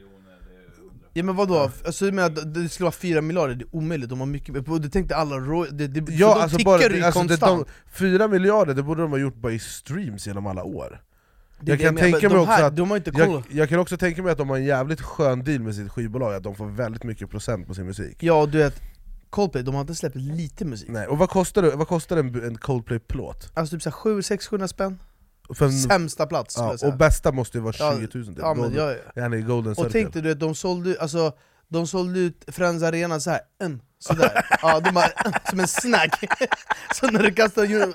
[1.12, 1.70] Ja men vadå?
[1.86, 4.88] Alltså jag menar, det skulle vara 4 miljarder, det är omöjligt, de har mycket du
[4.88, 5.68] tänkte alla roy...
[5.72, 7.66] Det, det, Ja, de alltså tickar bara, ju alltså, det, konstant.
[7.66, 11.02] de, fyra miljarder, det borde de ha gjort bara i streams genom alla år.
[11.60, 14.32] Det jag det kan tänka mig också här, att, jag, jag kan också tänka mig
[14.32, 17.30] att de har en jävligt skön deal med sitt skivbolag, att de får väldigt mycket
[17.30, 18.16] procent på sin musik.
[18.20, 18.82] Ja du vet,
[19.30, 20.88] Coldplay, de har inte släppt lite musik.
[20.90, 23.50] Nej, och vad kostar, det, vad kostar en, en Coldplay-plåt?
[23.54, 24.98] Alltså typ 700-600 spänn,
[25.54, 28.38] För en- sämsta plats ja, Och bästa måste ju vara 20 Ja, 000 typ.
[28.38, 31.32] ja, men Golden, i Golden Och tänk dig de sålde, alltså,
[31.68, 35.08] de sålde ut Friends Arena så här, mm, sådär, ja, de bara,
[35.50, 36.20] som en snack.
[36.94, 37.92] Så när du kastar mm,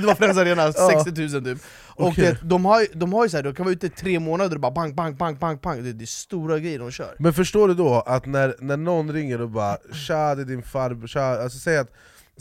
[0.00, 1.58] det var Friends Arena, 60 000 typ.
[1.94, 2.24] Och Okej.
[2.24, 4.20] det, de har ju de har ju så här, de kan vara ute i tre
[4.20, 5.84] månader och bara bang, bang, bang, bang, bang.
[5.84, 7.14] Det, det är stora grejer de kör.
[7.18, 10.62] Men förstår du då att när, när någon ringer och bara 'Tja det är din
[10.62, 11.90] farbror' alltså säg att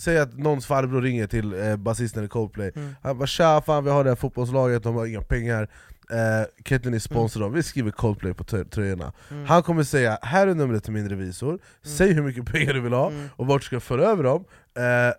[0.02, 2.96] Säg att någons farbror ringer till eh, basisten i Coldplay, Mm.
[3.02, 5.70] han bara 'Tja fan vi har det här fotbollslaget, de har inga pengar'
[6.12, 7.54] eh, Kan inte ni sponsra dem?
[7.54, 9.46] Vi skriver Coldplay på trö- tröjorna Mm.
[9.46, 12.94] Han kommer säga 'Här är numret till min revisor, säg hur mycket pengar du vill
[12.94, 13.28] ha Mm.
[13.36, 14.44] och vart du ska föra över dem'
[14.76, 15.14] eh,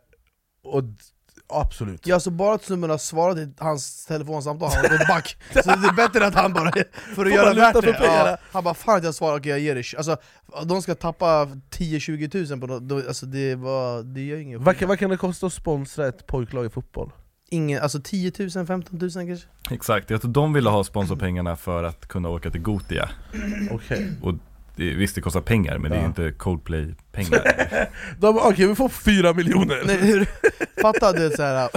[0.64, 0.82] och
[1.60, 2.06] Absolut.
[2.06, 5.36] Ja så bara att snubben har svarat i hans telefonsamtal, han har gått back.
[5.52, 6.72] Så det är bättre att han bara,
[7.14, 9.74] för att göra värt det, ja, Han bara 'Fan att jag svarar, okej jag ger
[9.76, 10.16] dig' Alltså
[10.64, 14.76] de ska tappa 10-20 tusen på något, då- alltså det, var, det gör ingen vad
[14.78, 17.10] kan, vad kan det kosta att sponsra ett pojklag i fotboll?
[17.50, 19.46] Ingen, alltså 10 000, 15 000 kanske?
[19.70, 23.10] Exakt, jag tror de ville ha sponsorpengarna för att kunna åka till Gotia.
[23.70, 24.12] Okej.
[24.22, 24.34] Och
[24.90, 26.06] det, visst det kostar pengar men det är Ja.
[26.06, 27.42] inte Coldplay-pengar
[28.18, 29.82] De Okej vi får fyra miljoner!
[29.86, 30.26] Nej, hur,
[30.82, 31.70] fatta du så här.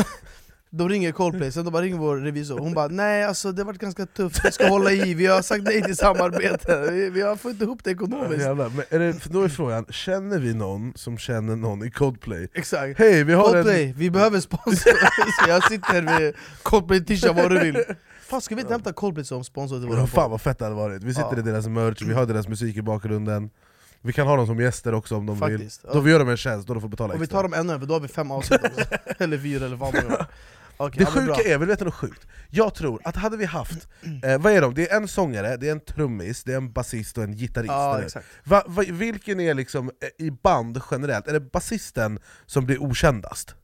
[0.70, 3.66] De ringer Coldplay, sen de bara ringer vår revisor, hon bara 'Nej alltså det har
[3.66, 7.22] varit ganska tufft, vi ska hålla i, vi har sagt nej till samarbete, vi, vi
[7.22, 10.54] har fått inte ihop det ekonomiskt' Jävlar, men är det, då är frågan, känner vi
[10.54, 12.48] någon som känner någon i Coldplay?
[12.54, 13.94] Exakt Hej, vi har Coldplay, en...
[13.94, 14.92] vi behöver sponsor,
[15.44, 16.34] så jag sitter med
[16.64, 17.84] Coldplay t-shirt vad du vill
[18.26, 20.76] Fan ska vi inte hämta Coldplay som sponsor till våran fan vad fett det hade
[20.76, 23.50] varit, vi sitter i deras merch, vi har deras musik i bakgrunden
[24.02, 25.94] Vi kan ha dem som gäster också om de Faktiskt, vill ja.
[25.94, 27.54] Då vi gör dem en tjänst, då de får betala Och vi extra tar dem
[27.54, 28.82] ännu för då har vi fem avsnitt också.
[29.24, 30.04] Eller fyra eller vad man.
[30.78, 32.28] Okej, Det sjuka är, vill du veta något sjukt?
[32.50, 33.88] Jag tror att hade vi haft,
[34.24, 34.74] eh, vad är de?
[34.74, 38.16] Det är en sångare, det är en trummis, det är en basist och en gitarrist
[38.16, 38.22] Ja.
[38.44, 43.56] Va, va, Vilken är liksom, eh, i band generellt, är det basisten som blir okändast?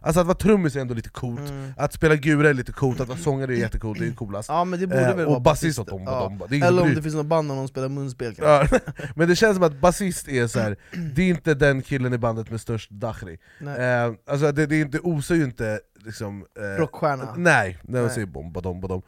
[0.00, 1.72] Alltså att vara trummis är ändå lite coolt, Mm.
[1.76, 4.64] att spela gura är lite coolt, att vara sångare är jättecoolt, det är coolast Ja
[4.64, 6.32] men det borde Eh, väl och basist och ja.
[6.50, 8.34] Eller om det finns någon band där någon spelar munspel.
[8.38, 8.66] Ja,
[9.16, 10.76] men det känns som att basist är så här.
[11.14, 14.80] det är inte den killen i bandet med störst dachri eh, Alltså det, det är
[14.82, 17.34] inte, osar ju inte liksom, eh, Rockstjärna.
[17.36, 18.10] Nej, när Nej.
[18.10, 19.02] säger bom, badom, badom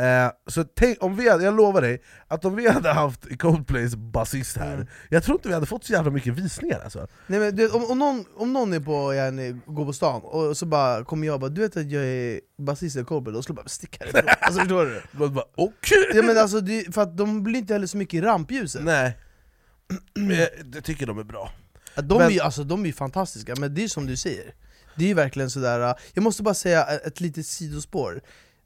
[0.00, 3.94] eh, Så tänk, om vi hade, jag lovar dig, att om vi hade haft Coldplays
[3.96, 4.86] basist här Mm.
[5.10, 7.06] Jag tror inte vi hade fått så jävla mycket visningar alltså.
[7.26, 10.56] Nej, men du, om, om, någon, om någon är på, yani, går på stan och
[10.56, 13.42] så bara kommer jag och bara 'Du vet att jag är basist i Coldplay' då
[13.42, 15.02] skulle jag bara sticka härifrån alltså, förstår du?
[15.12, 16.10] Man bara, Okej!
[16.14, 19.18] Ja, men alltså, det, för att de blir inte heller så mycket i rampljuset Nej,
[20.14, 21.50] Men jag, jag tycker de är bra
[21.96, 24.54] De, Men- är, alltså, de är fantastiska, men det är som du säger
[24.96, 28.20] Det är verkligen sådär, jag måste bara säga ett litet sidospår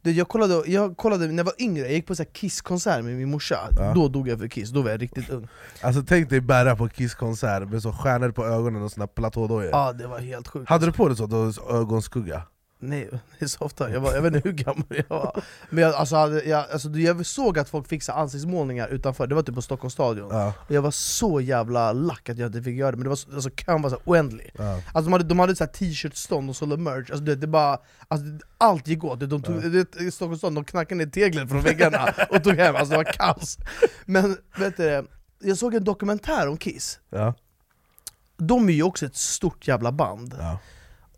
[0.07, 3.15] Du, jag, kollade, jag kollade när jag var yngre, jag gick på så Kiss-konsert med
[3.17, 3.93] min morsa, Ja.
[3.95, 5.49] då dog jag för Kiss, då var jag riktigt ung
[5.81, 9.93] Alltså tänk dig bära på Kiss-konsert med så stjärnor på ögonen och såna platådojor Ja
[9.93, 12.43] det var helt sjukt Hade du på dig så, då, ögonskugga?
[12.79, 13.09] Nej,
[13.39, 13.91] det är så ofta.
[13.91, 17.27] Jag, var, jag vet inte hur gammal jag var Men jag, alltså, jag, alltså, jag
[17.27, 20.83] såg att folk fixade ansiktsmålningar utanför, det var typ på Stockholms stadion Ja, Och Jag
[20.83, 23.51] var så jävla lack att jag inte fick göra det, men det var så, alltså,
[23.51, 24.75] kön var så oändlig ja.
[24.75, 28.27] Alltså de hade, de hade t-shirt-stånd och sålde merch, alltså, det, det bara, alltså,
[28.59, 32.15] allt gick åt, de tog, det, i Stockholms stad, de knackade ner teglet från väggarna
[32.31, 33.59] och tog hem, alltså det var kaos
[34.05, 35.07] Men vet du,
[35.39, 37.35] jag såg en dokumentär om Kiss, ja.
[38.37, 40.59] de är ju också ett stort jävla band ja.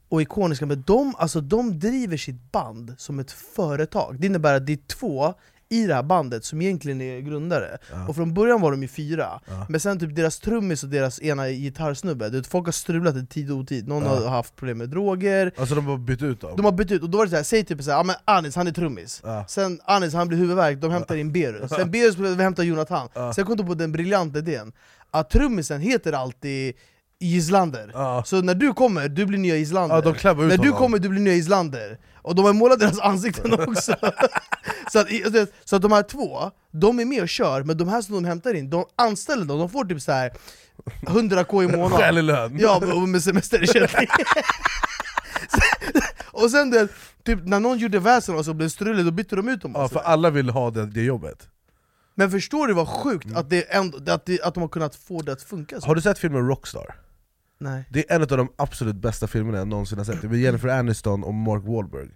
[0.09, 4.17] Och ikoniska, men de, alltså, de driver sitt band som ett företag.
[4.21, 5.35] Det innebär att det är två
[5.71, 7.79] i det här bandet som egentligen är grundare.
[7.93, 8.09] Ja.
[8.09, 9.67] Och från början var de ju fyra, Ja.
[9.69, 13.27] men sen typ deras trummis och deras ena gitarrsnubbe, du vet, folk har strulat i
[13.27, 13.89] tid och otid.
[13.89, 14.09] Någon Ja.
[14.09, 16.57] har haft problem med droger, Alltså de har bytt ut dem?
[16.57, 18.57] de har bytt ut, och då var det såhär, säg typ såhär, ja men Anis
[18.57, 19.23] han är trummis.
[19.49, 23.09] Sen Anis han blir huvudvärk, de hämtar in Berus Sen Berus hämtar Jonathan.
[23.35, 24.73] Sen kom de på den briljanta idén
[25.11, 26.75] Att trummisen heter alltid
[27.21, 28.23] Gislander Ja.
[28.27, 30.73] Så när du kommer, du blir nya Islander ut När du honom.
[30.79, 33.95] kommer, du blir nya Islander Och de har målat deras ansikten också
[34.93, 37.89] så, att, det- så att de här två, de är med och kör, men de
[37.89, 40.33] här som de hämtar in, de anställer dem, de får typ så här
[41.07, 42.57] 100k i månaden Skälig lön?
[42.61, 44.07] Ja, med semesterersättning
[46.33, 46.89] Och sen det,
[47.25, 49.83] typ, när någon gjorde väsen och så blev struligt, då bytte de ut dem Ja,
[49.83, 49.99] alltså.
[49.99, 51.49] för alla vill ha det, det jobbet
[52.15, 53.37] Men förstår du vad sjukt Mm.
[53.37, 55.87] att, det ändå, att, det, att de har kunnat få det att funka så?
[55.87, 56.95] Har du sett filmen Rockstar?
[57.61, 57.85] Nej.
[57.91, 60.39] Det är en av de absolut bästa filmerna jag någonsin har sett, det är med
[60.39, 62.09] Jennifer Aniston och Mark Wahlberg.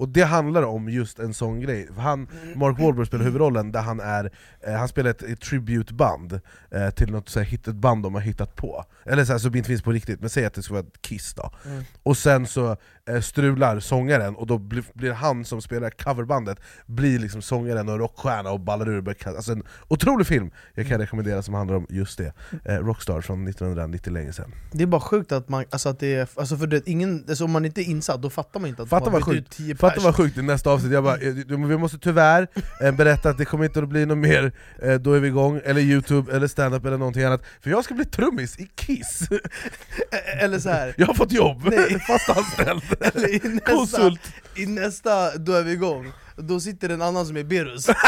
[0.00, 4.00] Och det handlar om just en sån grej, han, Mark Wahlberg spelar huvudrollen där han
[4.00, 4.30] är,
[4.60, 6.40] eh, han spelar ett, ett tributeband
[6.70, 8.84] eh, till något så här, band de har hittat på.
[9.04, 11.02] Eller så här, som inte finns på riktigt, men säg att det ska vara ett
[11.02, 11.52] Kiss då.
[11.66, 11.84] Mm.
[12.02, 12.76] Och sen så
[13.08, 17.98] eh, strular sångaren, och då blir, blir han som spelar coverbandet Blir liksom sångaren och
[17.98, 20.50] rockstjärna och ballar ur Alltså en otrolig film!
[20.74, 22.32] Jag kan rekommendera som handlar om just det.
[22.64, 24.54] Eh, Rockstar från 1990 länge sedan.
[24.72, 27.44] Det är bara sjukt att man, alltså att det är, alltså för det, ingen, alltså
[27.44, 29.56] om man inte är insatt, då fattar man inte att Fatta de har ut sjukt,
[29.56, 31.32] 10 Fatta pers vad sjukt i nästa avsnitt, jag bara, eh,
[31.68, 32.48] vi måste tyvärr
[32.80, 35.60] eh, berätta att det kommer inte att bli något mer, eh, då är vi igång,
[35.64, 39.28] eller youtube, eller stand-up eller någonting annat För jag ska bli trummis i Kiss!
[40.40, 40.94] Eller så här.
[40.96, 41.62] Jag har fått jobb!
[41.64, 42.00] Nej.
[42.06, 42.82] Fast anställd!
[43.00, 44.20] Eller i nästa, Konsult!
[44.54, 47.86] I nästa, då är vi igång, då sitter en annan som är Berus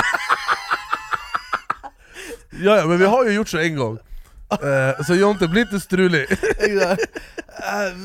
[2.64, 3.99] Ja, ja, men vi har ju gjort så en gång
[4.51, 6.26] eh, Så Jonte, bli inte strulig!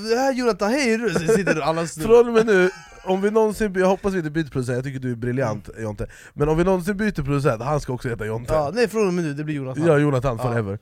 [0.10, 2.70] Det här Jonathan, hej Rus, sitter snubbe Från och med nu,
[3.08, 6.08] om vi någonsin, jag hoppas vi inte byter producent, jag tycker du är briljant Jonte.
[6.34, 8.54] Men om vi någonsin byter producent, han ska också heta Jonte.
[8.54, 9.86] Ja, Nej från och med nu, det blir Jonathan.
[9.86, 10.44] Ja, Jonathan Ja.
[10.44, 10.80] forever.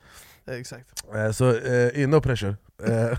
[0.47, 1.03] Exakt.
[1.15, 2.55] Eh, Så eh, in no pressure.
[2.83, 3.17] Eh,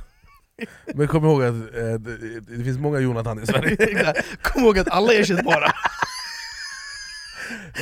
[0.94, 1.58] Men kom ihåg att eh,
[1.98, 4.14] det, det finns många Jonathan i Sverige.
[4.42, 5.66] Kom ihåg att alla är ersättbara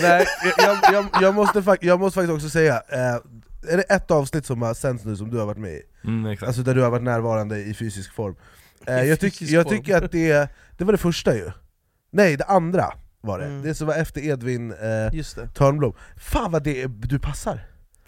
[0.03, 0.27] Nej,
[0.59, 3.14] jag, jag, jag, måste jag måste faktiskt också säga, eh,
[3.72, 5.83] är det ett avsnitt som har sänds nu som du har varit med i?
[6.05, 6.47] Mm, exakt.
[6.47, 8.35] Alltså där du har varit närvarande i fysisk form
[8.93, 9.76] jag, tyck, fysisk jag form.
[9.78, 11.51] tycker att det, det var det första ju
[12.12, 12.85] Nej, det andra
[13.20, 13.62] var det, Mm.
[13.62, 17.61] det som var efter Edvin eh, Just det Törnblom Fan vad det är, du passar!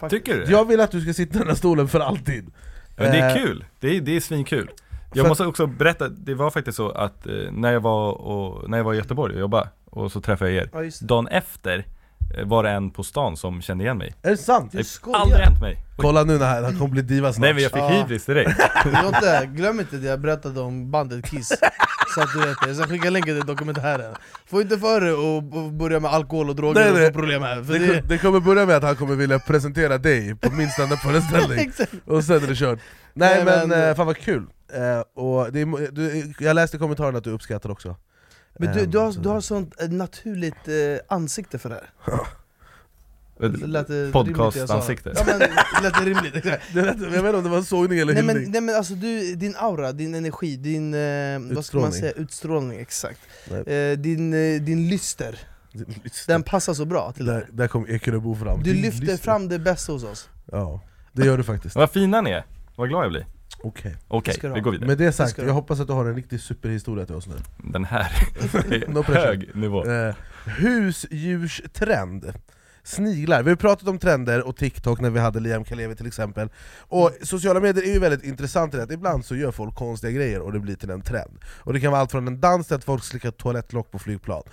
[0.09, 0.51] Tycker du det?
[0.51, 2.43] Jag vill att du ska sitta i den här stolen för alltid
[2.97, 4.69] Men det är Eh, kul, det är, det är svinkul
[5.13, 8.69] Jag För- måste också berätta, det var faktiskt så att eh, när, jag var och,
[8.69, 10.91] när jag var i Göteborg och jobbade och så träffade jag er Ja.
[11.01, 11.85] Dagen efter eh,
[12.45, 14.71] var det en på stan som kände igen mig Är det sant?
[14.71, 15.17] Du Det skojar.
[15.17, 17.63] har aldrig hänt mig Kolla nu när han, han kommer bli diva snart Nej men
[17.63, 17.87] jag fick Ja.
[17.89, 18.59] hybris direkt
[19.03, 21.47] Jonte, glöm inte det jag berättade om bandet Kiss
[22.15, 24.15] Så att du vet det, jag ska skicka länken till dokumentären
[24.49, 27.07] Få inte för dig och och börja med alkohol och droger Nej, och nej.
[27.07, 29.97] få problem här för det, det, det kommer börja med att han kommer vilja presentera
[29.97, 31.91] dig på min standup-föreställning Exakt.
[32.05, 32.79] Och sen är det kört
[33.13, 34.43] Nej, Nej, men, men- eh, fan vad kul!
[34.73, 37.95] Eh, och det är, mo- du, jag läste i kommentaren att du uppskattar också
[38.59, 41.75] Men du, Ehm, du, har, så- du har sånt eh, naturligt eh, ansikte för det
[41.75, 42.19] här.
[43.39, 44.11] Sa.
[44.11, 45.11] Podcast-ansikte.
[45.15, 45.49] Ja men, det
[45.83, 48.13] lät det rimligt, exakt det lät, Jag vet inte om det var en sågning eller
[48.13, 51.77] Nej hyllning men, nej men alltså du, din aura, din energi, din, eh, vad ska
[51.79, 53.19] man säga, utstrålning, exakt.
[53.67, 55.39] Eh, din, eh, din lyster,
[56.27, 58.63] den passar så bra till där, där kom Ekeröbo fram.
[58.63, 59.23] Du Din lyfter lyster.
[59.23, 60.29] fram det bästa hos oss.
[60.51, 60.81] Ja,
[61.13, 61.75] det gör du faktiskt.
[61.75, 62.45] Vad fina ni är,
[62.75, 63.25] vad glad jag blir
[64.07, 64.33] Okej.
[64.33, 64.87] Ska du vi går vidare.
[64.87, 67.35] Med det sagt, jag hoppas att du har en riktig superhistoria till oss nu.
[67.57, 68.01] Den här
[68.41, 69.85] är hög nivå.
[69.85, 72.33] Eh, Husdjurstrend
[72.87, 73.43] sniglar.
[73.43, 76.49] Vi har pratat om trender och TikTok när vi hade Liam Kalevi till exempel.
[76.79, 80.11] Och sociala medier är ju väldigt intressant i det att ibland så gör folk konstiga
[80.11, 81.39] grejer och det blir till en trend.
[81.45, 84.43] Och det kan vara allt från en dans till att folk slickar toalettlock på flygplan.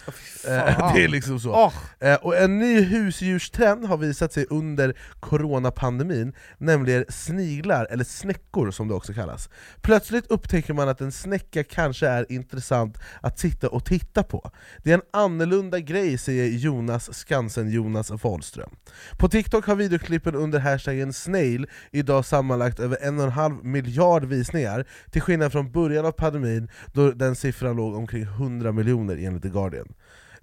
[0.48, 1.72] Eh, det är liksom så.
[2.00, 8.88] Eh, och en ny husdjurstrend har visat sig under coronapandemin, nämligen sniglar, eller snäckor som
[8.88, 9.48] det också kallas.
[9.80, 14.50] Plötsligt upptäcker man att en snäcka kanske är intressant att sitta och titta på.
[14.82, 18.70] Det är en annorlunda grej, säger Jonas Skansen-Jonas Fahlström.
[19.18, 24.24] På TikTok har videoklippen under hashtaggen snail idag sammanlagt över en och en halv miljard
[24.24, 29.42] visningar, till skillnad från början av pandemin då den siffran låg omkring 100 miljoner enligt
[29.42, 29.94] The Guardian.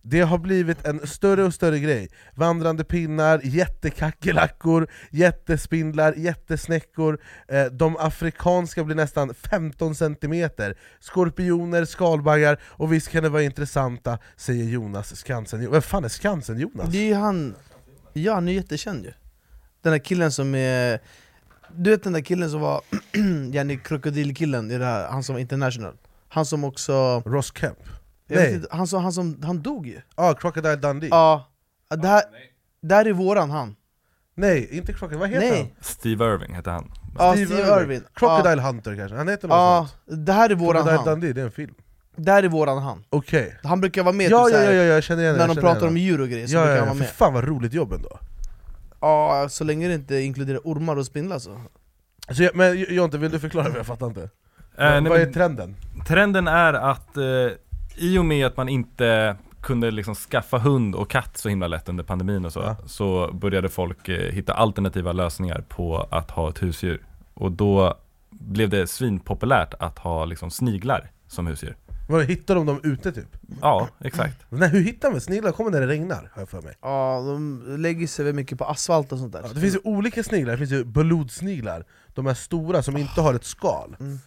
[0.03, 2.09] Det har blivit en större och större grej.
[2.35, 10.49] Vandrande pinnar, jättekackerlackor, jättespindlar, jättesnäckor, eh, de afrikanska blir nästan 15 cm,
[10.99, 15.71] skorpioner, skalbaggar, och visst kan det vara intressanta, säger Jonas Skansen.
[15.71, 16.89] Vem fan är Skansen-Jonas?
[16.91, 17.55] Det är ju han,
[18.13, 19.13] ja han är jättekänd ju.
[19.81, 20.99] Den där killen som är
[21.75, 22.81] Du vet den där killen som var
[23.51, 25.93] Jenny krokodilkillen i det här, han som var international.
[26.29, 27.19] Han som också...
[27.25, 27.77] Ross Kemp?
[28.27, 28.55] Jag vet Nej.
[28.55, 30.01] inte, han, som, han som, han dog ju.
[30.15, 31.09] Ja, ah, Crocodile Dundee?
[31.09, 31.47] Ja,
[31.89, 32.23] det här,
[32.81, 33.75] det här är våran han.
[34.35, 35.59] Nej, inte Crocodile, vad heter Nej.
[35.59, 35.83] han?
[35.83, 36.91] Steve Irving heter han.
[37.17, 40.25] Ja, Steve Irwin Crocodile Hunter kanske, han heter något Ja, sånt.
[40.25, 41.05] det här är våran Crocodile han.
[41.05, 41.73] Dundee, det är en film
[42.15, 44.83] Det här är våran han Okej Han brukar vara med Ja, typ ja, ja, ja,
[44.83, 45.99] jag känner igen det, När jag de känner pratar igen om det.
[45.99, 47.73] djur och grejer så Ja, brukar ja, han ja, vara för med fan vad roligt
[47.73, 48.19] jobb ändå
[49.01, 51.61] Ja, så länge det inte inkluderar ormar och spindlar så
[52.31, 53.67] Så, jag- Men Jonte, vill du förklara?
[53.77, 54.29] Jag fattar inte
[54.77, 55.75] Eh, Vad nej, vad är men- trenden?
[56.07, 57.23] Trenden är att eh,
[57.95, 61.89] i och med att man inte kunde liksom skaffa hund och katt så himla lätt
[61.89, 62.75] under pandemin och så, Ja.
[62.85, 67.05] så började folk eh, hitta alternativa lösningar på att ha ett husdjur.
[67.33, 67.97] Och då
[68.29, 71.75] blev det svinpopulärt att ha liksom sniglar som husdjur.
[72.11, 73.37] Vad, hittar de dem ute typ?
[73.61, 74.45] Ja, exakt.
[74.49, 75.51] Nej, hur hittar man sniglar?
[75.51, 78.65] kommer när det regnar, har jag för mig Ja, de lägger sig väl mycket på
[78.65, 82.27] asfalt och sånt där ja, Det finns ju olika sniglar, det finns ju blodsniglar De
[82.27, 84.19] är stora som inte har ett skal Mm.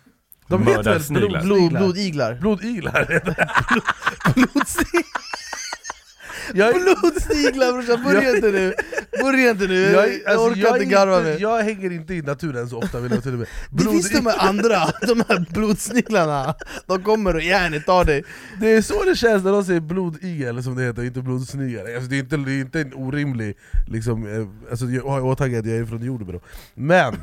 [0.48, 1.42] De heter väl Mördarsniglar.
[1.42, 2.34] Blod, blodsniglar?
[2.34, 3.04] blodiglar Blodiglar?
[4.34, 5.04] Blodsniglar
[6.54, 8.74] jag, Blodsniglar brorsan, börja inte nu!
[9.20, 12.22] Börja inte nu, jag, jag, alltså, orkar jag, inte garva mig jag hänger inte i
[12.22, 13.48] naturen så ofta vill jag till och med.
[13.70, 16.54] Det finns de här andra, de här blodsniglarna.
[16.86, 18.24] De kommer och järnet tar dig.
[18.60, 22.10] Det är så det känns när de säger blodigel som det heter, inte blodsnigare alltså,
[22.10, 25.58] det, är inte, det är inte en orimlig, liksom, eh, alltså, jag har i åtanke
[25.58, 26.40] att jag är från Jordbro
[26.74, 27.14] Men,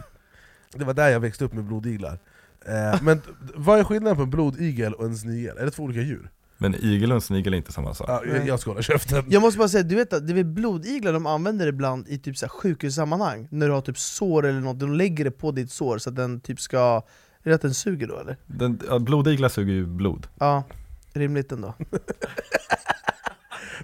[0.73, 2.19] det var där jag växte upp med blodiglar.
[2.65, 3.21] Eh, Men
[3.55, 5.57] vad är skillnaden på en blodigel och en snigel?
[5.57, 6.29] Är det två olika djur?
[6.61, 8.09] Men igel och en snigel är inte samma sak.
[8.09, 10.43] Ja, jag, jag ska hålla käften Jag måste bara säga, du vet att det är
[10.43, 14.59] blodiglar de använder ibland i typ så här sjukhussammanhang När du har typ sår eller
[14.59, 17.01] något, de lägger det på ditt sår så att den typ ska...
[17.43, 18.37] Är det att den suger då eller?
[18.45, 20.27] Den, ja, blodiglar suger ju blod.
[20.39, 20.63] Ja,
[21.13, 21.73] rimligt ändå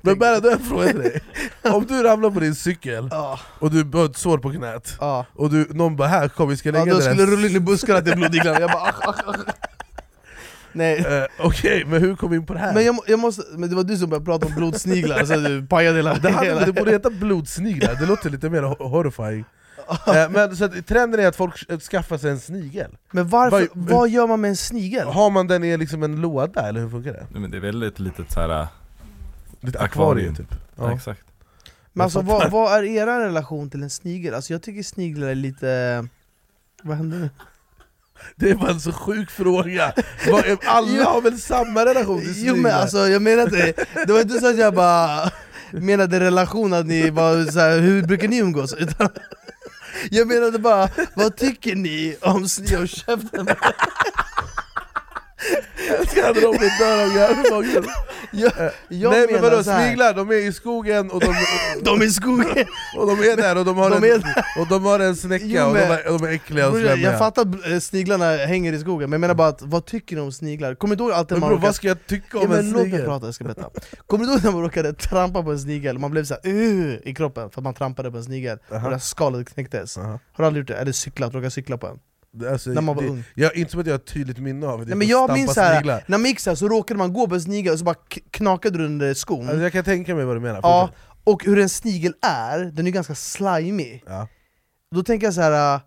[0.02, 1.22] Men bara då har jag en fråga till dig
[1.64, 5.26] Om du ramlar på din cykel Ja, och du har ett sår på knät ja
[5.34, 7.48] och du, någon bara 'här kom vi ska Ja, lägga då den skulle här rulla
[7.48, 9.54] in i buskarna till blodiglarna, jag bara ach, ach, ach.
[10.78, 12.74] Nej, Eh, Okej, men hur kom vi in på det här?
[12.74, 15.68] men, jag, jag måste, men det var du som började prata om blodsniglar, så du
[15.68, 16.14] pajade hela...
[16.14, 19.46] det, hade, det borde heta blodsniglar, det låter lite mer ho- horrifying
[20.08, 23.68] Eh, Men så att, trenden är att folk eh, skaffar sig en snigel Men varför,
[23.74, 25.08] Vad- vad gör man med en snigel?
[25.08, 27.26] Har man den i liksom en låda, eller hur funkar det?
[27.32, 28.62] Nej, Men det är väl ett litet så här.
[28.62, 28.68] äh,
[29.62, 30.30] Lite Akvarium.
[30.30, 30.84] akvarium typ Ja.
[30.90, 30.96] ja.
[30.96, 31.22] exakt.
[31.94, 34.34] Men alltså, vad, vad är er relation till en snigel?
[34.34, 36.08] Alltså jag tycker sniglar är lite...
[36.84, 37.30] Vad händer nu?
[38.36, 39.93] Det är bara en så sjuk fråga,
[40.65, 42.55] alla har väl samma relation till sniglar?
[42.55, 43.74] Jo men alltså jag menar inte,
[44.07, 45.32] det var inte så att jag bara
[45.72, 48.74] menade relation att ni var så här, hur brukar ni umgås?
[48.74, 49.09] Utan
[50.11, 52.82] jag menade bara, vad tycker ni om sniglar?
[52.82, 53.47] Och käften
[56.16, 57.66] Jag när de blir dör av
[58.32, 58.52] Jag,
[58.90, 61.36] jag Nej men vadå, sniglar, de är i skogen och de,
[61.84, 62.66] de är i skogen!
[62.98, 64.24] och de är där och de har, De en,
[64.62, 66.72] och de har en snäcka Jo, och de men- är, och de är äckliga och
[66.72, 69.62] Bror, jag slemmiga fattar att eh, sniglarna hänger i skogen, men jag menar bara att,
[69.62, 70.76] vad tycker ni om sniglar?
[70.76, 72.72] Kommer du ihåg alltid Men man bror vad ska jag tycka Ja, om men en
[72.72, 73.06] låt mig snigel?
[73.06, 73.70] prata, jag ska berätta
[74.08, 76.00] Kommer du ihåg när man råkade trampa på en snigel?
[76.00, 78.86] Man blev såhär uh, i kroppen för att man trampade på en snigel Aha.
[78.88, 80.08] och det skalet knäcktes Aha.
[80.12, 80.76] Har du aldrig gjort det?
[80.78, 82.00] Eller cyklat, råkat cykla på en?
[82.46, 83.24] Alltså, När man var det, ung.
[83.36, 85.54] Jag, inte som att jag har ett tydligt minne av det, Nej, men jag minns
[85.54, 87.96] såhär, när man gick såhär så råkade man gå på en snigel och så bara
[88.32, 90.90] knakade du under skon Alltså, jag kan tänka mig vad du menar, Ja,
[91.24, 94.28] och hur en snigel är, den är ganska slimy ja.
[94.96, 95.80] Då tänker jag så här.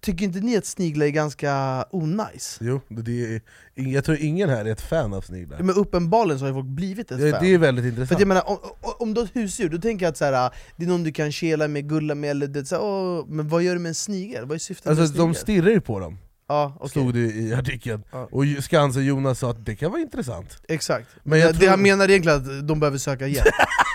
[0.00, 2.58] Tycker inte ni att sniglar är ganska onajs?
[2.60, 3.40] Jo, det, är,
[3.74, 6.66] jag tror ingen här är ett fan av sniglar Men uppenbarligen så har ju folk
[6.66, 8.58] blivit ett det, fan det är väldigt För intressant att jag menar, om,
[8.98, 11.12] om- du har ett husdjur, då tänker jag att så här, det är någon du
[11.12, 13.88] kan kela med, gulla med, eller det, så här, åh, men vad gör du med
[13.88, 14.44] en snigel?
[14.46, 15.28] Vad är syftet med en Alltså snigel?
[15.32, 16.18] de stirrar ju på dem,
[16.48, 16.90] ja, okej.
[16.90, 18.28] stod det i artikeln Ja.
[18.32, 21.58] Och ju- Skansen Jonas sa att det kan vara intressant Exakt, Men men jag det
[21.58, 23.46] tror- han menar egentligen att de behöver söka hjälp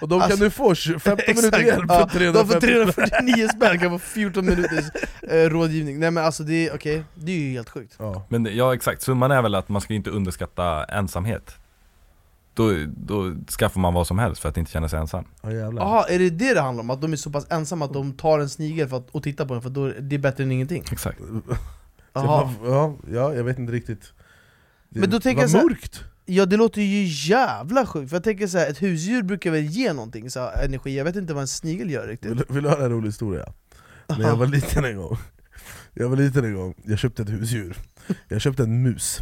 [0.00, 2.60] Och de kan Alltså- du få 20 15 minuter hjälp ja, för De 350 får
[2.60, 4.84] 349 spänn, kan få 14 minuters
[5.22, 8.26] eh, rådgivning Nej men alltså det är okej, det är ju helt sjukt ja.
[8.28, 11.54] Men ja exakt, summan är väl att man ska inte underskatta ensamhet
[12.54, 15.24] då, då skaffar man vad som helst för att inte känna sig ensam.
[15.42, 16.90] Jaha, är det det det handlar om?
[16.90, 19.44] Att de är så pass ensamma att de tar en snigel för att, och tittar
[19.46, 20.84] på den för då är det bättre än ingenting?
[20.92, 21.18] Exakt
[22.12, 24.12] man- ja, ja, jag vet inte riktigt
[24.88, 26.04] det Men då tänker var jag så här- mörkt!
[26.26, 29.64] Ja det låter ju jävla sjukt, för jag tänker så här, ett husdjur brukar väl
[29.64, 32.30] ge någonting, så här, energi, jag vet inte vad en snigel gör riktigt.
[32.30, 33.52] Vill, vill du höra en rolig historia?
[34.08, 35.16] När jag var liten en gång.
[35.94, 37.76] Jag var liten en gång, jag köpte ett husdjur.
[38.28, 39.18] Jag köpte en mus.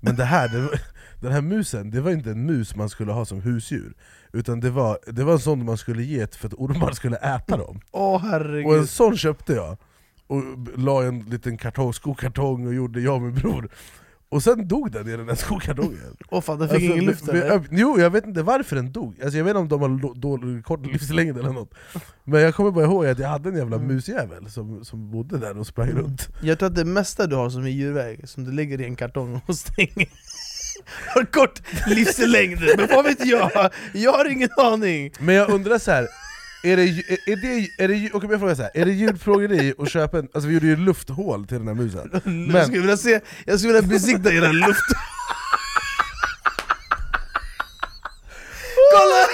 [0.00, 0.80] Men det här, det var,
[1.20, 3.94] den här musen, det var inte en mus man skulle ha som husdjur.
[4.32, 7.56] Utan det var, det var en sån man skulle ge för att ormar skulle äta
[7.56, 7.80] dem.
[7.90, 8.66] Åh herregud.
[8.66, 9.76] Och en sån köpte jag.
[10.26, 10.42] Och
[10.76, 13.68] la en liten kartong, skokartong och gjorde jag och min bror
[14.28, 17.28] Och sen dog den i den där skokartongen Åh fan, den fick ingen vi- luft
[17.28, 17.62] eller?
[17.70, 20.64] Jo, jag vet inte varför den dog, alltså, jag vet inte om de har dålig,
[20.64, 21.74] kort livslängd eller något
[22.24, 23.88] Men jag kommer bara ihåg att jag hade en jävla Mm.
[23.88, 27.50] musjävel som, som bodde där och sprang runt Jag tror att det mesta du har
[27.50, 30.08] som är djurväg, som du lägger i en kartong och stänger
[31.14, 33.70] Har kort livslängd, men vad vet jag?
[33.94, 35.12] Jag har ingen aning!
[35.20, 36.06] Men jag undrar så här.
[36.66, 38.70] Är det, är, är det, är det, men jag frågar så här.
[38.74, 42.10] är det djurplågeri att köpa en, alltså vi gjorde ju lufthål till den här musen
[42.54, 44.90] Jag skulle vilja se, jag skulle vilja besikta era luft
[48.92, 49.26] Kolla!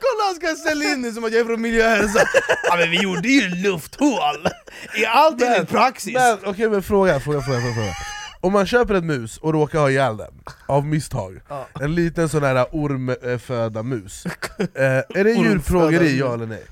[0.00, 2.20] Kolla han ska sälja in det som att jag är från miljö och hälsa
[2.62, 4.46] Ja men vi gjorde ju lufthål!
[4.94, 6.14] Är allt enligt praxis?
[6.14, 7.92] Men okej men fråga, fråga, fråga, fråga,
[8.40, 10.34] Om man köper en mus och råkar ha ihjäl den,
[10.66, 11.66] av misstag Ja.
[11.80, 14.26] En liten sån här ormföda mus
[14.58, 16.64] eh, Är det djurplågeri, ja eller nej?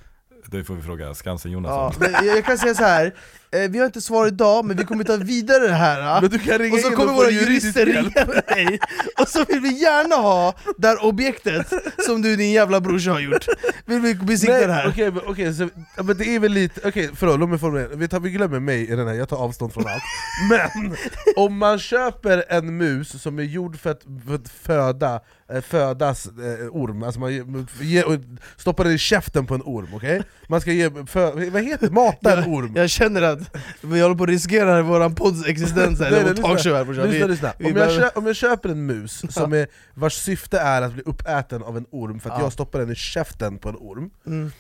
[0.47, 3.14] Det får vi fråga Skansen-Jonas Ja, jag kan säga så här.
[3.51, 6.20] eh, vi har inte svar idag, men vi kommer ta vidare det här ah.
[6.20, 8.78] Men du kan ringa Och så kommer våra jurister ringa dig
[9.20, 11.72] Och så vill vi gärna ha det här objektet
[12.07, 13.47] som du din jävla brorsa har gjort
[13.86, 15.22] Vill vi besikta Nej, det här?
[15.26, 18.20] Okej, så, ja, men det är väl lite, okej förlåt, låt mig formulera, vi, tar,
[18.20, 20.03] vi glömmer mig i den här, jag tar avstånd från allt
[20.51, 20.97] Men,
[21.36, 25.20] om man köper en mus som är gjord för att, för att föda,
[25.62, 27.32] födas eh, orm, alltså man
[27.80, 28.05] ge,
[28.57, 30.22] stoppar den i käften på en orm, okej?
[30.49, 31.92] Man ska ge, fö, vad heter det?
[31.92, 36.11] Mata en orm Jag känner att vi håller på att riskera våran podds existens här,
[36.11, 37.49] Nej, nej, talkshow här lyssna, Vi- lyssna.
[37.51, 40.92] Om, jag behöver- köper, om jag köper en mus som är, vars syfte är att
[40.92, 42.45] bli uppäten av en orm för att Ja.
[42.45, 44.51] jag stoppar den i käften på en orm Mm.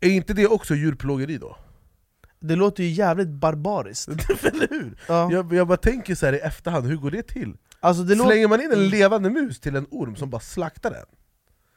[0.00, 1.56] Är inte det också djurplågeri då?
[2.40, 4.08] Det låter ju jävligt barbariskt
[4.44, 4.98] Eller hur?
[5.08, 5.32] ja.
[5.32, 7.54] Jag, jag bara tänker så här i efterhand, hur går det till?
[7.80, 11.06] Alltså, det Slänger man in en levande mus till en orm som bara slaktar den?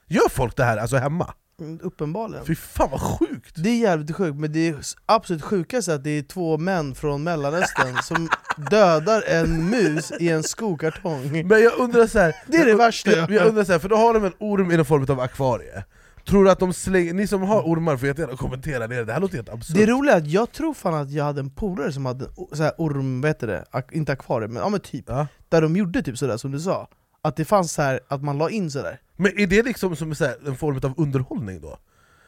[0.07, 1.33] Gör folk det här alltså hemma?
[1.59, 3.55] Mm, Uppenbarligen Fy fan vad sjukt!
[3.55, 4.75] Det är jävligt sjukt, men det är
[5.05, 8.29] absolut sjukaste att det är två män från mellanöstern som
[8.69, 12.77] dödar en mus i en skokartong Men jag undrar så här, Det är det jag,
[12.77, 15.05] värsta jag, jag undrar så här, för då har de en orm i någon form
[15.09, 15.83] av akvarie
[16.29, 19.19] Tror du att de slänger, ni som har ormar får jättegärna kommentera det, det här
[19.19, 21.91] låter helt absurt Det roliga är att jag tror fan att jag hade en polare
[21.91, 23.65] som hade så här orm, heter det?
[23.91, 25.27] Inte akvarium, men, ja, men typ Ja.
[25.49, 26.87] Där de gjorde typ sådär som du sa
[27.21, 30.15] Att det fanns så här att man la in sådär Men är det liksom som
[30.15, 31.77] så här, en form av underhållning då?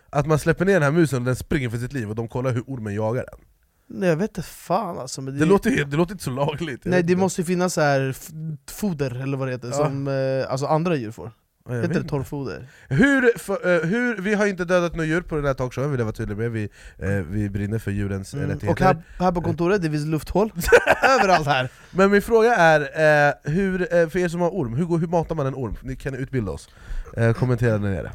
[0.10, 2.28] Att man släpper ner den här musen och den springer för sitt liv och de
[2.28, 3.40] kollar hur ormen jagar den?
[4.00, 6.82] Nej, Jag vet inte fan alltså men Det, låter, ju- det låter inte så lagligt
[6.86, 8.16] Nej det måste ju finnas så här
[8.72, 9.74] foder eller vad det heter, Ja.
[9.74, 11.32] som eh, alltså andra djur får
[11.70, 12.68] Heter det torrfoder?
[12.90, 16.00] Hur, för, eh, hur, vi har inte dödat några djur på den här talkshowen, vill
[16.00, 18.52] jag vara tydlig med, vi, eh, vi brinner för djurens eh, Mm.
[18.52, 18.72] rättigheter.
[18.84, 20.52] Och här, här på kontoret, det finns lufthål
[21.20, 21.70] överallt här.
[21.92, 25.56] Men min fråga är, hur, för er som har orm, hur, hur matar man en
[25.56, 25.76] orm?
[25.82, 26.70] Ni kan utbilda oss,
[27.36, 28.12] kommentera där nere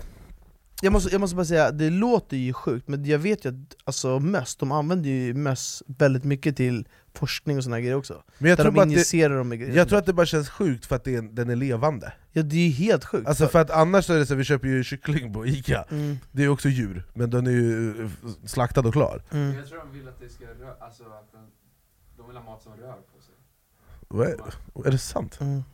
[0.83, 3.77] jag måste, jag måste bara säga, det låter ju sjukt, men jag vet ju att
[3.85, 8.22] alltså, möss, de använder ju möss väldigt mycket till forskning och såna här grejer också
[8.39, 10.07] Men jag Där tror, de bara att det, injicerar dem med grejer jag tror att
[10.07, 12.70] det bara känns sjukt för att det är, den är levande Ja det är ju
[12.70, 15.47] helt sjukt Alltså för att annars så är det så, vi köper ju kyckling på
[15.47, 16.18] Ica, mm.
[16.33, 18.11] det är också djur, men den är ju eh,
[18.45, 19.55] slaktad och klar Mm.
[19.55, 21.47] Jag tror de vill att det ska röra, alltså att den,
[22.16, 23.16] de vill ha mat som rör på.
[24.09, 24.37] Vad är,
[24.87, 25.39] är det sant?
[25.41, 25.65] Mm.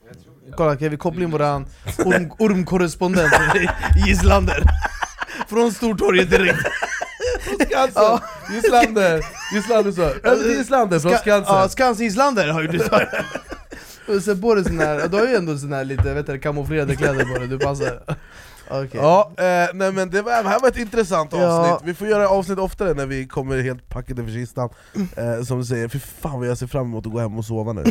[0.56, 1.66] Kolla, kan vi koppla in våran
[2.04, 3.32] orm, ormkorrespondent
[4.06, 4.62] Gislander?
[5.48, 6.58] Från Stortorget direkt
[7.66, 7.92] Skansen!
[8.02, 8.20] Ja.
[8.50, 9.20] Gislander!
[9.54, 10.10] Gislander så,
[10.42, 11.54] till Gislander från Ska- Skansen!
[11.54, 12.78] Ja, Skans Gislander har ju du
[14.16, 16.38] Och sen på dig sån här, du har ju ändå sån här lite vet du,
[16.38, 18.02] kamouflerade kläder på dig, du passar
[18.70, 21.80] Okej Ja, eh, nej men det, var, det här var ett intressant avsnitt, Ja.
[21.84, 24.68] vi får göra avsnitt oftare när vi kommer helt packade för kistan
[25.16, 27.44] eh, Som du säger, för fan vad jag ser fram emot att gå hem och
[27.44, 27.84] sova nu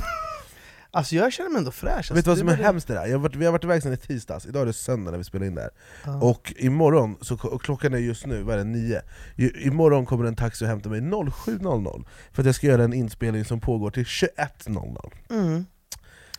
[0.93, 2.87] Alltså jag känner mig ändå fräsch alltså, Vet du vad som det är bara- hemskt
[2.87, 3.05] det här?
[3.05, 5.17] Jag har varit, vi har varit iväg sedan i tisdags, idag är det söndag när
[5.17, 6.23] vi spelar in det här.
[6.23, 9.01] Och imorgon, så, och klockan är just nu, vad är det, nio?
[9.35, 12.93] I, imorgon kommer en taxi och hämtar mig 07.00 För att jag ska göra en
[12.93, 15.65] inspelning som pågår till 21.00 mm.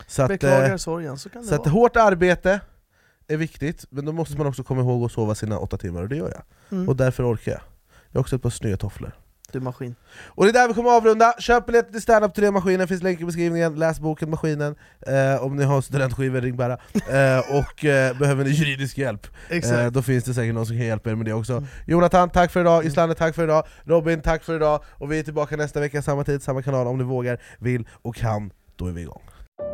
[0.07, 2.61] Så att, Beklagar eh, sorgen, så kan det så att vara hårt arbete,
[3.29, 6.09] är viktigt, men då måste man också komma ihåg att sova sina åtta timmar, och
[6.09, 6.43] det gör jag.
[6.79, 6.89] Mm.
[6.89, 7.61] Och därför orkar jag.
[8.11, 8.77] Jag har också ett par snygga
[9.53, 9.95] Du maskin.
[10.27, 13.03] Och det är där vi kommer att avrunda, köp biljetter till standup turné Maskinen, finns
[13.03, 14.75] länk i beskrivningen, läs boken Maskinen,
[15.07, 16.79] eh, om ni har studentskivor, ring bara.
[17.13, 20.87] Eh, och eh, behöver ni juridisk hjälp, eh, då finns det säkert någon som kan
[20.87, 21.65] hjälpa er med det också.
[21.87, 25.23] Jonathan, tack för idag, Islander, tack för idag, Robin, tack för idag, och vi är
[25.23, 28.93] tillbaka nästa vecka, samma tid, samma kanal, om ni vågar, vill och kan, då är
[28.93, 29.23] vi igång.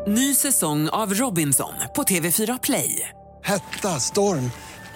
[0.07, 3.09] Ny säsong av Robinson på TV4 Play.
[3.45, 4.51] Hetta, storm,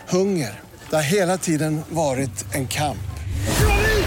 [0.08, 0.60] hunger.
[0.90, 2.98] Det har hela tiden varit en kamp.